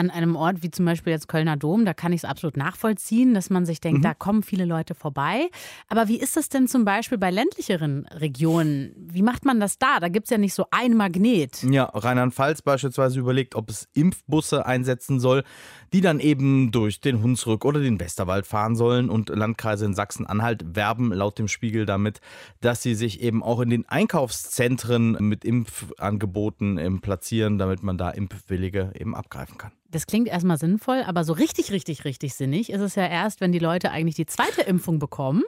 an 0.01 0.09
einem 0.11 0.35
Ort 0.35 0.63
wie 0.63 0.71
zum 0.71 0.87
Beispiel 0.87 1.13
jetzt 1.13 1.29
Kölner 1.29 1.59
Dom, 1.59 1.85
da 1.85 1.93
kann 1.93 2.13
ich 2.13 2.23
es 2.23 2.25
absolut 2.25 2.57
nachvollziehen, 2.57 3.35
dass 3.35 3.51
man 3.51 3.67
sich 3.67 3.81
denkt, 3.81 3.99
mhm. 3.99 4.03
da 4.03 4.15
kommen 4.15 4.43
viele 4.43 4.65
Leute 4.65 4.95
vorbei. 4.95 5.51
Aber 5.89 6.09
wie 6.09 6.19
ist 6.19 6.39
das 6.39 6.49
denn 6.49 6.69
zum 6.69 6.87
Beispiel 6.87 7.19
bei 7.19 7.31
ländlicheren 7.31 8.07
Regionen? 8.07 8.95
Wie 8.97 9.21
macht 9.21 9.45
man 9.45 9.61
das 9.61 9.79
da? 9.79 10.01
Da 10.01 10.09
gibt 10.09 10.25
es 10.25 10.31
ja 10.31 10.39
nicht 10.39 10.55
so 10.55 10.65
ein 10.71 10.97
Magnet. 10.97 11.63
Ja, 11.63 11.85
Rheinland-Pfalz 11.85 12.63
beispielsweise 12.63 13.21
überlegt, 13.21 13.55
ob 13.55 13.69
es 13.69 13.89
Impfbusse 13.93 14.65
einsetzen 14.65 15.21
soll, 15.21 15.45
die 15.93 16.01
dann 16.01 16.19
eben 16.19 16.73
durch 16.73 17.01
den 17.01 17.23
Hunsrück 17.23 17.67
oder 17.67 17.81
den 17.81 18.01
Westerwald 18.01 18.47
fahren 18.47 18.77
sollen. 18.77 19.11
Und 19.11 19.29
Landkreise 19.29 19.85
in 19.85 19.93
Sachsen-Anhalt 19.93 20.75
werben 20.75 21.13
laut 21.13 21.39
dem 21.39 21.49
Spiegel 21.49 21.85
damit, 21.85 22.23
dass 22.63 22.83
sie 22.83 22.95
sich 22.95 23.21
eben 23.21 23.43
auch 23.43 23.61
in 23.61 23.69
den 23.69 23.87
Einkaufszentren 23.87 25.13
mit 25.21 25.45
Impfangeboten 25.45 27.01
platzieren, 27.03 27.59
damit 27.59 27.83
man 27.83 27.99
da 27.99 28.11
Impfwillige 28.11 28.93
eben 28.99 29.15
abgreifen 29.15 29.59
kann. 29.59 29.73
Das 29.91 30.07
klingt 30.07 30.29
erstmal 30.29 30.59
sinnvoll, 30.59 31.03
aber 31.05 31.25
so 31.25 31.33
richtig, 31.33 31.73
richtig, 31.73 32.05
richtig 32.05 32.35
sinnig 32.35 32.71
ist 32.71 32.81
es 32.81 32.95
ja 32.95 33.07
erst, 33.07 33.41
wenn 33.41 33.51
die 33.51 33.59
Leute 33.59 33.91
eigentlich 33.91 34.15
die 34.15 34.27
zweite 34.27 34.63
Impfung 34.63 34.99
bekommen. 34.99 35.43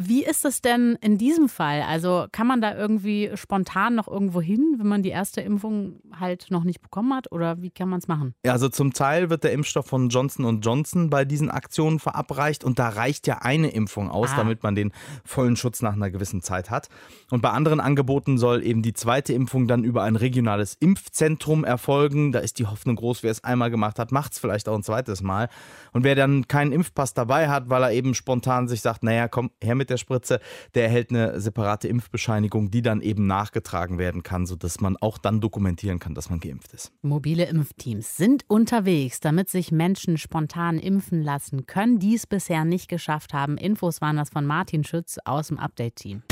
Wie 0.00 0.24
ist 0.24 0.44
es 0.44 0.62
denn 0.62 0.96
in 1.00 1.18
diesem 1.18 1.48
Fall? 1.48 1.82
Also 1.82 2.26
kann 2.30 2.46
man 2.46 2.60
da 2.60 2.76
irgendwie 2.76 3.32
spontan 3.34 3.96
noch 3.96 4.06
irgendwo 4.06 4.40
hin, 4.40 4.76
wenn 4.78 4.86
man 4.86 5.02
die 5.02 5.08
erste 5.08 5.40
Impfung 5.40 5.98
halt 6.16 6.52
noch 6.52 6.62
nicht 6.62 6.80
bekommen 6.80 7.12
hat? 7.12 7.32
Oder 7.32 7.62
wie 7.62 7.70
kann 7.70 7.88
man 7.88 7.98
es 7.98 8.06
machen? 8.06 8.32
Ja, 8.44 8.52
also 8.52 8.68
zum 8.68 8.92
Teil 8.92 9.28
wird 9.28 9.42
der 9.42 9.50
Impfstoff 9.50 9.86
von 9.86 10.08
Johnson 10.08 10.60
Johnson 10.60 11.10
bei 11.10 11.24
diesen 11.24 11.50
Aktionen 11.50 11.98
verabreicht 11.98 12.62
und 12.62 12.78
da 12.78 12.90
reicht 12.90 13.26
ja 13.26 13.38
eine 13.38 13.70
Impfung 13.70 14.08
aus, 14.08 14.30
ah. 14.34 14.36
damit 14.36 14.62
man 14.62 14.76
den 14.76 14.92
vollen 15.24 15.56
Schutz 15.56 15.82
nach 15.82 15.94
einer 15.94 16.10
gewissen 16.10 16.42
Zeit 16.42 16.70
hat. 16.70 16.88
Und 17.32 17.42
bei 17.42 17.50
anderen 17.50 17.80
Angeboten 17.80 18.38
soll 18.38 18.62
eben 18.62 18.82
die 18.82 18.92
zweite 18.92 19.32
Impfung 19.32 19.66
dann 19.66 19.82
über 19.82 20.04
ein 20.04 20.14
regionales 20.14 20.76
Impfzentrum 20.78 21.64
erfolgen. 21.64 22.30
Da 22.30 22.38
ist 22.38 22.60
die 22.60 22.66
Hoffnung 22.66 22.94
groß, 22.94 23.24
wer 23.24 23.32
es 23.32 23.42
einmal 23.42 23.72
gemacht 23.72 23.98
hat, 23.98 24.12
macht 24.12 24.34
es 24.34 24.38
vielleicht 24.38 24.68
auch 24.68 24.76
ein 24.76 24.84
zweites 24.84 25.22
Mal. 25.22 25.48
Und 25.92 26.04
wer 26.04 26.14
dann 26.14 26.46
keinen 26.46 26.70
Impfpass 26.70 27.14
dabei 27.14 27.48
hat, 27.48 27.68
weil 27.68 27.82
er 27.82 27.90
eben 27.90 28.14
spontan 28.14 28.68
sich 28.68 28.80
sagt, 28.80 29.02
naja, 29.02 29.26
komm 29.26 29.50
her 29.60 29.74
mit 29.74 29.87
der 29.90 29.96
Spritze, 29.96 30.40
der 30.74 30.84
erhält 30.84 31.10
eine 31.10 31.40
separate 31.40 31.88
Impfbescheinigung, 31.88 32.70
die 32.70 32.82
dann 32.82 33.00
eben 33.00 33.26
nachgetragen 33.26 33.98
werden 33.98 34.22
kann, 34.22 34.46
sodass 34.46 34.80
man 34.80 34.96
auch 34.96 35.18
dann 35.18 35.40
dokumentieren 35.40 35.98
kann, 35.98 36.14
dass 36.14 36.30
man 36.30 36.40
geimpft 36.40 36.72
ist. 36.72 36.92
Mobile 37.02 37.44
Impfteams 37.44 38.16
sind 38.16 38.44
unterwegs, 38.48 39.20
damit 39.20 39.48
sich 39.48 39.72
Menschen 39.72 40.18
spontan 40.18 40.78
impfen 40.78 41.22
lassen 41.22 41.66
können, 41.66 41.98
die 41.98 42.14
es 42.14 42.26
bisher 42.26 42.64
nicht 42.64 42.88
geschafft 42.88 43.32
haben. 43.32 43.56
Infos 43.56 44.00
waren 44.00 44.16
das 44.16 44.30
von 44.30 44.46
Martin 44.46 44.84
Schütz 44.84 45.18
aus 45.24 45.48
dem 45.48 45.58
Update-Team. 45.58 46.22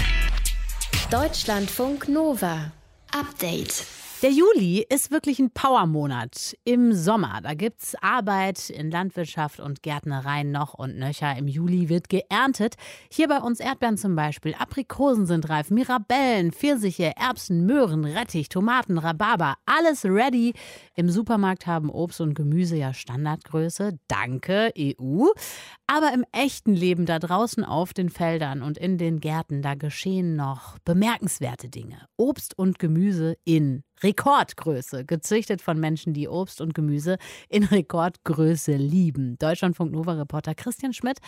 Deutschlandfunk 1.11 2.09
Nova. 2.09 2.73
Update. 3.12 3.87
Der 4.22 4.31
Juli 4.31 4.83
ist 4.88 5.11
wirklich 5.11 5.38
ein 5.40 5.50
Powermonat. 5.50 6.57
Im 6.64 6.94
Sommer, 6.94 7.40
da 7.42 7.52
gibt 7.52 7.83
es 7.83 7.94
Arbeit 8.00 8.70
in 8.70 8.90
Landwirtschaft 8.90 9.61
und 9.61 9.83
Gärtnerei 9.83 10.42
noch 10.42 10.72
und 10.72 10.96
nöcher. 10.96 11.37
Im 11.37 11.48
Juli 11.48 11.90
wird 11.90 12.09
geerntet. 12.09 12.76
Hier 13.11 13.29
bei 13.29 13.40
uns 13.40 13.61
Erdbeeren 13.61 13.98
zum 13.98 14.16
Beispiel. 14.16 14.55
Aprikosen 14.55 15.26
sind 15.26 15.50
reif, 15.50 15.70
Mirabellen, 15.70 16.52
Pfirsiche, 16.52 17.12
Erbsen, 17.14 17.66
Möhren, 17.66 18.07
Rettich, 18.07 18.48
Tomaten, 18.48 18.96
Rhabarber. 18.96 19.57
Alles 19.66 20.07
ready. 20.07 20.55
Im 20.94 21.11
Supermarkt 21.11 21.66
haben 21.66 21.90
Obst 21.90 22.22
und 22.22 22.33
Gemüse 22.33 22.76
ja 22.76 22.94
Standardgröße. 22.94 23.98
Danke, 24.09 24.72
EU. 24.79 25.26
Aber 25.87 26.14
im 26.14 26.24
echten 26.33 26.72
Leben 26.72 27.05
da 27.05 27.18
draußen 27.18 27.64
auf 27.64 27.92
den 27.92 28.09
Feldern 28.09 28.62
und 28.62 28.79
in 28.79 28.96
den 28.96 29.20
Gärten, 29.20 29.61
da 29.61 29.74
geschehen 29.74 30.37
noch 30.37 30.79
bemerkenswerte 30.87 31.68
Dinge. 31.68 32.09
Obst 32.16 32.59
und 32.59 32.79
Gemüse 32.79 33.37
in 33.44 33.83
Rekordgröße, 34.02 35.04
gezüchtet 35.04 35.62
von 35.62 35.78
Menschen, 35.78 36.12
die 36.12 36.28
Obst 36.28 36.61
und 36.61 36.74
Gemüse 36.74 37.18
in 37.48 37.64
Rekordgröße 37.64 38.72
lieben. 38.76 39.38
Deutschlandfunk 39.38 39.92
Nova-Reporter 39.92 40.54
Christian 40.54 40.92
Schmidt, 40.92 41.18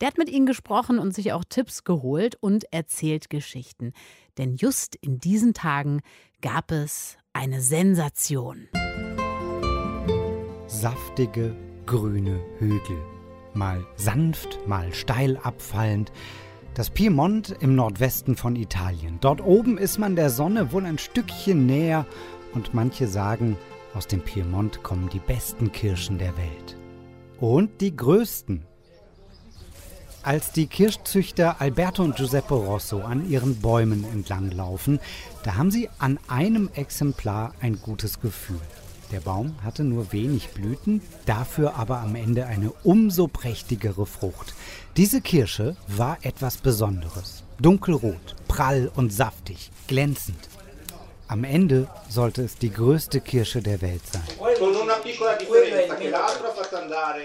der 0.00 0.08
hat 0.08 0.18
mit 0.18 0.28
ihnen 0.28 0.46
gesprochen 0.46 0.98
und 0.98 1.14
sich 1.14 1.32
auch 1.32 1.44
Tipps 1.48 1.84
geholt 1.84 2.36
und 2.40 2.72
erzählt 2.72 3.30
Geschichten. 3.30 3.92
Denn 4.38 4.56
just 4.56 4.96
in 4.96 5.18
diesen 5.18 5.54
Tagen 5.54 6.00
gab 6.40 6.70
es 6.70 7.16
eine 7.32 7.60
Sensation. 7.60 8.68
Saftige, 10.66 11.54
grüne 11.86 12.40
Hügel. 12.58 12.98
Mal 13.54 13.86
sanft, 13.96 14.58
mal 14.66 14.92
steil 14.92 15.38
abfallend. 15.38 16.12
Das 16.76 16.90
Piemont 16.90 17.56
im 17.60 17.74
Nordwesten 17.74 18.36
von 18.36 18.54
Italien. 18.54 19.16
Dort 19.22 19.40
oben 19.40 19.78
ist 19.78 19.98
man 19.98 20.14
der 20.14 20.28
Sonne 20.28 20.72
wohl 20.72 20.84
ein 20.84 20.98
Stückchen 20.98 21.64
näher 21.64 22.04
und 22.52 22.74
manche 22.74 23.08
sagen, 23.08 23.56
aus 23.94 24.06
dem 24.06 24.20
Piemont 24.20 24.82
kommen 24.82 25.08
die 25.08 25.18
besten 25.18 25.72
Kirschen 25.72 26.18
der 26.18 26.36
Welt. 26.36 26.76
Und 27.40 27.80
die 27.80 27.96
größten. 27.96 28.66
Als 30.22 30.52
die 30.52 30.66
Kirschzüchter 30.66 31.62
Alberto 31.62 32.02
und 32.02 32.16
Giuseppe 32.16 32.52
Rosso 32.52 33.00
an 33.00 33.26
ihren 33.26 33.56
Bäumen 33.56 34.04
entlanglaufen, 34.12 35.00
da 35.44 35.54
haben 35.54 35.70
sie 35.70 35.88
an 35.98 36.18
einem 36.28 36.68
Exemplar 36.74 37.54
ein 37.58 37.80
gutes 37.80 38.20
Gefühl. 38.20 38.60
Der 39.12 39.20
Baum 39.20 39.54
hatte 39.62 39.84
nur 39.84 40.12
wenig 40.12 40.48
Blüten, 40.48 41.00
dafür 41.26 41.76
aber 41.76 42.00
am 42.00 42.16
Ende 42.16 42.46
eine 42.46 42.72
umso 42.82 43.28
prächtigere 43.28 44.04
Frucht. 44.04 44.52
Diese 44.96 45.20
Kirsche 45.20 45.76
war 45.88 46.16
etwas 46.22 46.56
Besonderes. 46.56 47.44
Dunkelrot, 47.60 48.34
prall 48.48 48.90
und 48.96 49.12
saftig, 49.12 49.70
glänzend. 49.86 50.48
Am 51.28 51.44
Ende 51.44 51.86
sollte 52.08 52.44
es 52.44 52.56
die 52.56 52.72
größte 52.72 53.20
Kirsche 53.20 53.60
der 53.60 53.82
Welt 53.82 54.00
sein. 54.10 54.22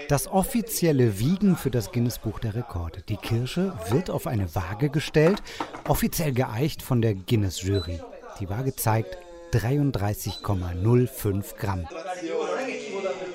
Das 0.08 0.28
offizielle 0.28 1.18
Wiegen 1.18 1.56
für 1.56 1.70
das 1.70 1.92
Guinness 1.92 2.18
Buch 2.18 2.40
der 2.40 2.54
Rekorde. 2.54 3.00
Die 3.08 3.16
Kirsche 3.16 3.72
wird 3.88 4.10
auf 4.10 4.26
eine 4.26 4.54
Waage 4.54 4.90
gestellt, 4.90 5.42
offiziell 5.88 6.32
geeicht 6.32 6.82
von 6.82 7.00
der 7.00 7.14
Guinness 7.14 7.62
Jury. 7.62 8.00
Die 8.38 8.50
Waage 8.50 8.76
zeigt 8.76 9.16
33,05 9.52 11.56
Gramm. 11.56 11.88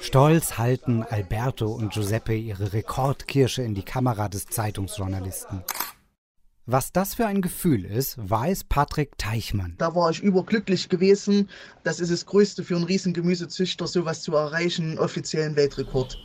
Stolz 0.01 0.57
halten 0.57 1.03
Alberto 1.03 1.67
und 1.67 1.93
Giuseppe 1.93 2.35
ihre 2.35 2.73
Rekordkirsche 2.73 3.61
in 3.63 3.75
die 3.75 3.83
Kamera 3.83 4.29
des 4.29 4.45
Zeitungsjournalisten. 4.45 5.63
Was 6.65 6.91
das 6.91 7.15
für 7.15 7.25
ein 7.25 7.41
Gefühl 7.41 7.85
ist, 7.85 8.17
weiß 8.17 8.65
Patrick 8.65 9.17
Teichmann. 9.17 9.75
Da 9.77 9.95
war 9.95 10.11
ich 10.11 10.19
überglücklich 10.19 10.89
gewesen. 10.89 11.49
Das 11.85 12.01
ist 12.01 12.11
das 12.11 12.25
Größte 12.25 12.63
für 12.65 12.75
einen 12.75 12.83
riesen 12.83 13.13
Gemüsezüchter, 13.13 13.87
sowas 13.87 14.21
zu 14.21 14.35
erreichen, 14.35 14.99
offiziellen 14.99 15.55
Weltrekord. 15.55 16.17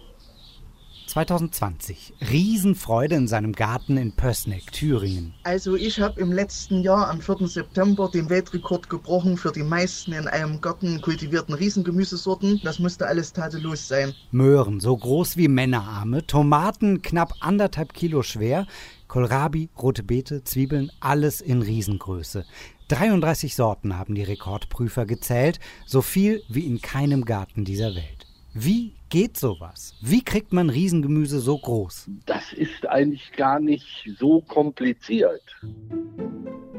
2020. 1.12 2.14
Riesenfreude 2.30 3.16
in 3.16 3.28
seinem 3.28 3.52
Garten 3.52 3.98
in 3.98 4.12
Pößneck, 4.12 4.72
Thüringen. 4.72 5.34
Also 5.42 5.76
ich 5.76 6.00
habe 6.00 6.18
im 6.18 6.32
letzten 6.32 6.80
Jahr 6.80 7.10
am 7.10 7.20
4. 7.20 7.48
September 7.48 8.08
den 8.08 8.30
Weltrekord 8.30 8.88
gebrochen 8.88 9.36
für 9.36 9.52
die 9.52 9.62
meisten 9.62 10.14
in 10.14 10.26
einem 10.26 10.62
Garten 10.62 11.02
kultivierten 11.02 11.54
Riesengemüsesorten. 11.54 12.62
Das 12.64 12.78
musste 12.78 13.06
alles 13.06 13.34
tadellos 13.34 13.86
sein. 13.88 14.14
Möhren, 14.30 14.80
so 14.80 14.96
groß 14.96 15.36
wie 15.36 15.48
Männerarme, 15.48 16.26
Tomaten 16.26 17.02
knapp 17.02 17.34
anderthalb 17.40 17.92
Kilo 17.92 18.22
schwer, 18.22 18.66
Kohlrabi, 19.06 19.68
rote 19.78 20.02
Beete, 20.02 20.44
Zwiebeln, 20.44 20.90
alles 21.00 21.42
in 21.42 21.60
Riesengröße. 21.60 22.46
33 22.88 23.54
Sorten 23.54 23.98
haben 23.98 24.14
die 24.14 24.22
Rekordprüfer 24.22 25.04
gezählt, 25.04 25.60
so 25.84 26.00
viel 26.00 26.42
wie 26.48 26.66
in 26.66 26.80
keinem 26.80 27.26
Garten 27.26 27.66
dieser 27.66 27.94
Welt. 27.94 28.26
Wie 28.54 28.94
geht 29.12 29.36
sowas? 29.36 29.94
Wie 30.00 30.24
kriegt 30.24 30.54
man 30.54 30.70
Riesengemüse 30.70 31.38
so 31.38 31.58
groß? 31.58 32.08
Das 32.24 32.54
ist 32.54 32.88
eigentlich 32.88 33.30
gar 33.32 33.60
nicht 33.60 34.08
so 34.18 34.40
kompliziert. 34.40 35.42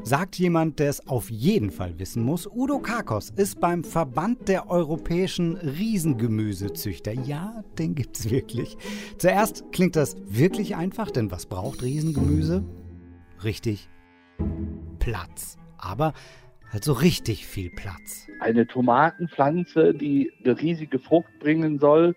Sagt 0.02 0.40
jemand, 0.40 0.80
der 0.80 0.90
es 0.90 1.08
auf 1.08 1.30
jeden 1.30 1.70
Fall 1.70 2.00
wissen 2.00 2.24
muss, 2.24 2.48
Udo 2.48 2.80
Kakos 2.80 3.30
ist 3.30 3.60
beim 3.60 3.84
Verband 3.84 4.48
der 4.48 4.68
europäischen 4.68 5.58
Riesengemüsezüchter. 5.58 7.14
Ja, 7.14 7.64
den 7.78 7.94
gibt's 7.94 8.28
wirklich. 8.32 8.78
Zuerst 9.20 9.66
klingt 9.72 9.96
das 9.96 10.16
wirklich 10.26 10.76
einfach, 10.76 11.12
denn 11.12 11.30
was 11.30 11.46
braucht 11.46 11.84
Riesengemüse? 11.84 12.64
Richtig, 13.44 13.90
Platz. 14.98 15.58
Aber 15.78 16.14
halt 16.74 16.84
so 16.84 16.94
richtig 16.94 17.46
viel 17.46 17.70
Platz. 17.70 18.28
Eine 18.40 18.68
Tomatenpflanze, 18.68 19.94
die 19.94 20.32
eine 20.44 20.60
riesige 20.60 21.00
Frucht 21.00 21.40
bringen 21.40 21.80
soll, 21.80 22.16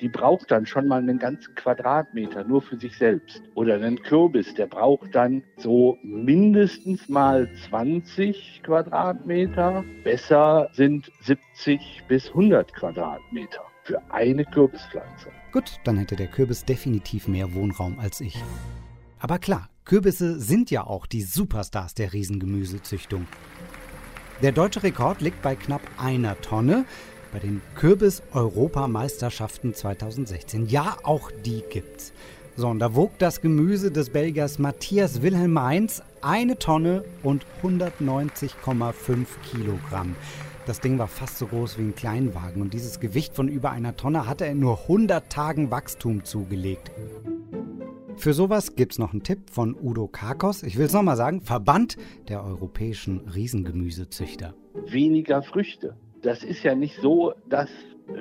die 0.00 0.08
braucht 0.08 0.50
dann 0.50 0.66
schon 0.66 0.88
mal 0.88 0.98
einen 0.98 1.20
ganzen 1.20 1.54
Quadratmeter 1.54 2.42
nur 2.42 2.60
für 2.60 2.76
sich 2.76 2.98
selbst. 2.98 3.40
Oder 3.54 3.76
einen 3.76 4.02
Kürbis, 4.02 4.52
der 4.54 4.66
braucht 4.66 5.14
dann 5.14 5.44
so 5.56 5.96
mindestens 6.02 7.08
mal 7.08 7.48
20 7.68 8.62
Quadratmeter. 8.64 9.84
Besser 10.02 10.68
sind 10.72 11.12
70 11.20 12.02
bis 12.08 12.28
100 12.30 12.74
Quadratmeter 12.74 13.62
für 13.84 14.02
eine 14.10 14.44
Kürbispflanze. 14.44 15.28
Gut, 15.52 15.78
dann 15.84 15.98
hätte 15.98 16.16
der 16.16 16.26
Kürbis 16.26 16.64
definitiv 16.64 17.28
mehr 17.28 17.54
Wohnraum 17.54 18.00
als 18.00 18.20
ich. 18.20 18.36
Aber 19.20 19.38
klar, 19.38 19.68
Kürbisse 19.84 20.40
sind 20.40 20.72
ja 20.72 20.84
auch 20.84 21.06
die 21.06 21.22
Superstars 21.22 21.94
der 21.94 22.12
Riesengemüsezüchtung. 22.12 23.28
Der 24.42 24.50
deutsche 24.50 24.82
Rekord 24.82 25.20
liegt 25.20 25.40
bei 25.40 25.54
knapp 25.54 25.82
einer 25.98 26.40
Tonne 26.40 26.84
bei 27.32 27.38
den 27.38 27.62
Kürbis-Europameisterschaften 27.76 29.72
2016. 29.72 30.66
Ja, 30.66 30.96
auch 31.04 31.30
die 31.44 31.62
gibt's. 31.70 32.12
So, 32.56 32.66
und 32.66 32.80
da 32.80 32.96
wog 32.96 33.12
das 33.20 33.40
Gemüse 33.40 33.92
des 33.92 34.10
Belgiers 34.10 34.58
Matthias 34.58 35.22
Wilhelm 35.22 35.52
Mainz 35.52 36.02
eine 36.22 36.58
Tonne 36.58 37.04
und 37.22 37.46
190,5 37.62 39.26
Kilogramm. 39.48 40.16
Das 40.66 40.80
Ding 40.80 40.98
war 40.98 41.06
fast 41.06 41.38
so 41.38 41.46
groß 41.46 41.78
wie 41.78 41.82
ein 41.82 41.94
Kleinwagen 41.94 42.62
und 42.62 42.74
dieses 42.74 42.98
Gewicht 42.98 43.36
von 43.36 43.46
über 43.46 43.70
einer 43.70 43.96
Tonne 43.96 44.26
hatte 44.26 44.46
er 44.46 44.50
in 44.52 44.58
nur 44.58 44.80
100 44.82 45.30
Tagen 45.30 45.70
Wachstum 45.70 46.24
zugelegt. 46.24 46.90
Für 48.16 48.32
sowas 48.32 48.76
gibt 48.76 48.92
es 48.92 48.98
noch 48.98 49.12
einen 49.12 49.22
Tipp 49.22 49.50
von 49.50 49.74
Udo 49.74 50.06
Karkos. 50.06 50.62
Ich 50.62 50.78
will 50.78 50.86
es 50.86 50.92
nochmal 50.92 51.16
sagen: 51.16 51.40
Verband 51.40 51.96
der 52.28 52.44
europäischen 52.44 53.28
Riesengemüsezüchter. 53.28 54.54
Weniger 54.86 55.42
Früchte. 55.42 55.96
Das 56.22 56.44
ist 56.44 56.62
ja 56.62 56.74
nicht 56.74 56.96
so, 57.00 57.32
dass 57.48 57.68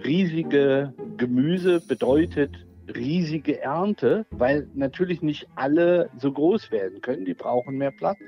riesige 0.03 0.93
Gemüse 1.17 1.81
bedeutet 1.87 2.65
riesige 2.95 3.61
Ernte, 3.61 4.25
weil 4.31 4.67
natürlich 4.73 5.21
nicht 5.21 5.47
alle 5.55 6.09
so 6.17 6.31
groß 6.31 6.71
werden 6.71 7.01
können. 7.01 7.25
Die 7.25 7.33
brauchen 7.33 7.77
mehr 7.77 7.91
Platz. 7.91 8.19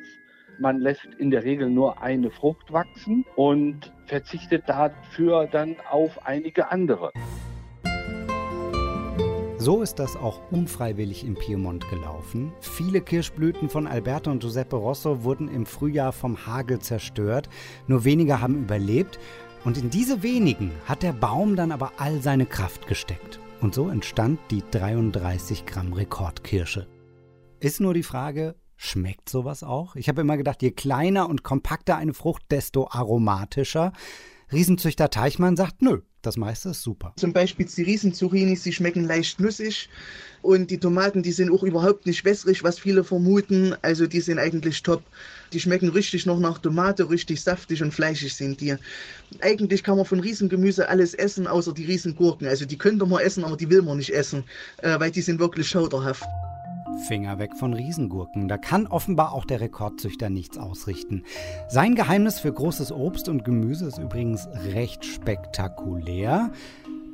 Man 0.59 0.79
lässt 0.79 1.07
in 1.17 1.31
der 1.31 1.43
Regel 1.43 1.69
nur 1.69 2.01
eine 2.01 2.29
Frucht 2.29 2.71
wachsen 2.71 3.25
und 3.35 3.91
verzichtet 4.05 4.63
dafür 4.67 5.47
dann 5.47 5.75
auf 5.89 6.25
einige 6.25 6.71
andere. 6.71 7.11
So 9.63 9.81
ist 9.81 9.95
das 9.95 10.17
auch 10.17 10.41
unfreiwillig 10.51 11.23
im 11.23 11.35
Piemont 11.35 11.89
gelaufen. 11.89 12.51
Viele 12.59 12.99
Kirschblüten 12.99 13.69
von 13.69 13.87
Alberto 13.87 14.29
und 14.29 14.41
Giuseppe 14.41 14.75
Rosso 14.75 15.23
wurden 15.23 15.47
im 15.47 15.65
Frühjahr 15.65 16.11
vom 16.11 16.45
Hagel 16.45 16.79
zerstört. 16.79 17.47
Nur 17.87 18.03
wenige 18.03 18.41
haben 18.41 18.57
überlebt. 18.57 19.19
Und 19.63 19.77
in 19.77 19.89
diese 19.89 20.21
wenigen 20.21 20.73
hat 20.83 21.01
der 21.01 21.13
Baum 21.13 21.55
dann 21.55 21.71
aber 21.71 21.93
all 21.95 22.21
seine 22.21 22.45
Kraft 22.45 22.87
gesteckt. 22.87 23.39
Und 23.61 23.73
so 23.73 23.87
entstand 23.87 24.37
die 24.51 24.63
33 24.69 25.65
Gramm 25.65 25.93
Rekordkirsche. 25.93 26.85
Ist 27.61 27.79
nur 27.79 27.93
die 27.93 28.03
Frage, 28.03 28.55
schmeckt 28.75 29.29
sowas 29.29 29.63
auch? 29.63 29.95
Ich 29.95 30.09
habe 30.09 30.19
immer 30.19 30.35
gedacht, 30.35 30.61
je 30.61 30.71
kleiner 30.71 31.29
und 31.29 31.43
kompakter 31.43 31.95
eine 31.95 32.13
Frucht, 32.13 32.43
desto 32.51 32.89
aromatischer. 32.89 33.93
Riesenzüchter 34.51 35.09
Teichmann 35.09 35.55
sagt, 35.55 35.81
nö, 35.81 36.01
das 36.21 36.37
meiste 36.37 36.69
ist 36.69 36.81
super. 36.81 37.13
Zum 37.17 37.33
Beispiel 37.33 37.65
die 37.65 37.81
Riesenzucchinis, 37.81 38.63
die 38.63 38.71
schmecken 38.71 39.03
leicht 39.03 39.39
nussig. 39.39 39.89
Und 40.41 40.71
die 40.71 40.77
Tomaten, 40.77 41.21
die 41.21 41.31
sind 41.31 41.51
auch 41.51 41.63
überhaupt 41.63 42.05
nicht 42.05 42.23
wässrig, 42.25 42.63
was 42.63 42.79
viele 42.79 43.03
vermuten. 43.03 43.75
Also 43.81 44.07
die 44.07 44.21
sind 44.21 44.39
eigentlich 44.39 44.83
top. 44.83 45.03
Die 45.51 45.59
schmecken 45.59 45.89
richtig 45.89 46.25
noch 46.25 46.39
nach 46.39 46.59
Tomate, 46.59 47.09
richtig 47.09 47.41
saftig 47.41 47.81
und 47.81 47.93
fleischig 47.93 48.33
sind 48.33 48.61
die. 48.61 48.75
Eigentlich 49.41 49.83
kann 49.83 49.97
man 49.97 50.05
von 50.05 50.19
Riesengemüse 50.19 50.87
alles 50.87 51.13
essen, 51.13 51.47
außer 51.47 51.73
die 51.73 51.85
Riesengurken. 51.85 52.47
Also 52.47 52.65
die 52.65 52.77
könnte 52.77 53.05
man 53.05 53.21
essen, 53.21 53.43
aber 53.43 53.57
die 53.57 53.69
will 53.69 53.81
man 53.81 53.97
nicht 53.97 54.13
essen, 54.13 54.43
äh, 54.77 54.99
weil 54.99 55.11
die 55.11 55.21
sind 55.21 55.39
wirklich 55.39 55.67
schauderhaft. 55.67 56.23
Finger 57.07 57.39
weg 57.39 57.55
von 57.57 57.73
Riesengurken. 57.73 58.47
Da 58.47 58.57
kann 58.57 58.87
offenbar 58.87 59.33
auch 59.33 59.45
der 59.45 59.61
Rekordzüchter 59.61 60.29
nichts 60.29 60.57
ausrichten. 60.57 61.23
Sein 61.69 61.95
Geheimnis 61.95 62.39
für 62.39 62.53
großes 62.53 62.91
Obst 62.91 63.29
und 63.29 63.43
Gemüse 63.43 63.87
ist 63.87 63.97
übrigens 63.97 64.47
recht 64.73 65.05
spektakulär. 65.05 66.51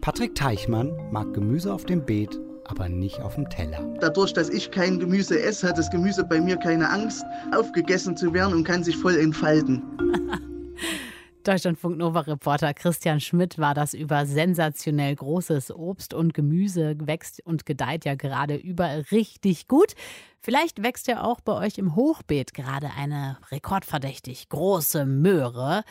Patrick 0.01 0.35
Teichmann 0.35 0.91
mag 1.11 1.33
Gemüse 1.33 1.73
auf 1.73 1.85
dem 1.85 2.05
Beet, 2.05 2.39
aber 2.65 2.87
nicht 2.87 3.21
auf 3.21 3.35
dem 3.35 3.49
Teller. 3.49 3.83
Dadurch, 3.99 4.33
dass 4.33 4.49
ich 4.49 4.71
kein 4.71 4.99
Gemüse 4.99 5.41
esse, 5.41 5.67
hat 5.67 5.77
das 5.77 5.89
Gemüse 5.89 6.23
bei 6.23 6.39
mir 6.39 6.57
keine 6.57 6.89
Angst, 6.89 7.25
aufgegessen 7.51 8.15
zu 8.15 8.33
werden 8.33 8.53
und 8.53 8.63
kann 8.63 8.83
sich 8.83 8.95
voll 8.95 9.17
entfalten. 9.17 9.81
Deutschlandfunk 11.43 11.97
Nova-Reporter 11.97 12.73
Christian 12.73 13.21
Schmidt 13.21 13.57
war 13.57 13.73
das 13.73 13.93
über 13.93 14.25
sensationell 14.25 15.15
großes 15.15 15.71
Obst 15.71 16.13
und 16.13 16.33
Gemüse 16.33 16.95
wächst 16.99 17.41
und 17.45 17.65
gedeiht 17.65 18.03
ja 18.05 18.15
gerade 18.15 18.55
überall 18.55 19.05
richtig 19.11 19.67
gut. 19.67 19.93
Vielleicht 20.41 20.83
wächst 20.83 21.07
ja 21.07 21.23
auch 21.23 21.39
bei 21.39 21.53
euch 21.53 21.77
im 21.77 21.95
Hochbeet 21.95 22.53
gerade 22.53 22.89
eine 22.97 23.37
rekordverdächtig 23.51 24.49
große 24.49 25.05
Möhre. 25.05 25.83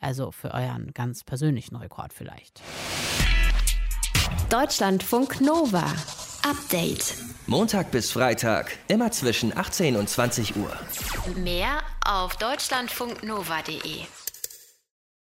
Also 0.00 0.30
für 0.30 0.52
euren 0.52 0.92
ganz 0.94 1.22
persönlichen 1.22 1.76
Rekord 1.76 2.12
vielleicht. 2.12 2.62
Deutschlandfunk 4.50 5.40
Nova. 5.40 5.84
Update. 6.42 7.14
Montag 7.46 7.90
bis 7.90 8.10
Freitag, 8.10 8.72
immer 8.88 9.10
zwischen 9.10 9.56
18 9.56 9.96
und 9.96 10.08
20 10.08 10.56
Uhr. 10.56 10.72
Mehr 11.36 11.80
auf 12.04 12.36
deutschlandfunknova.de. 12.36 14.02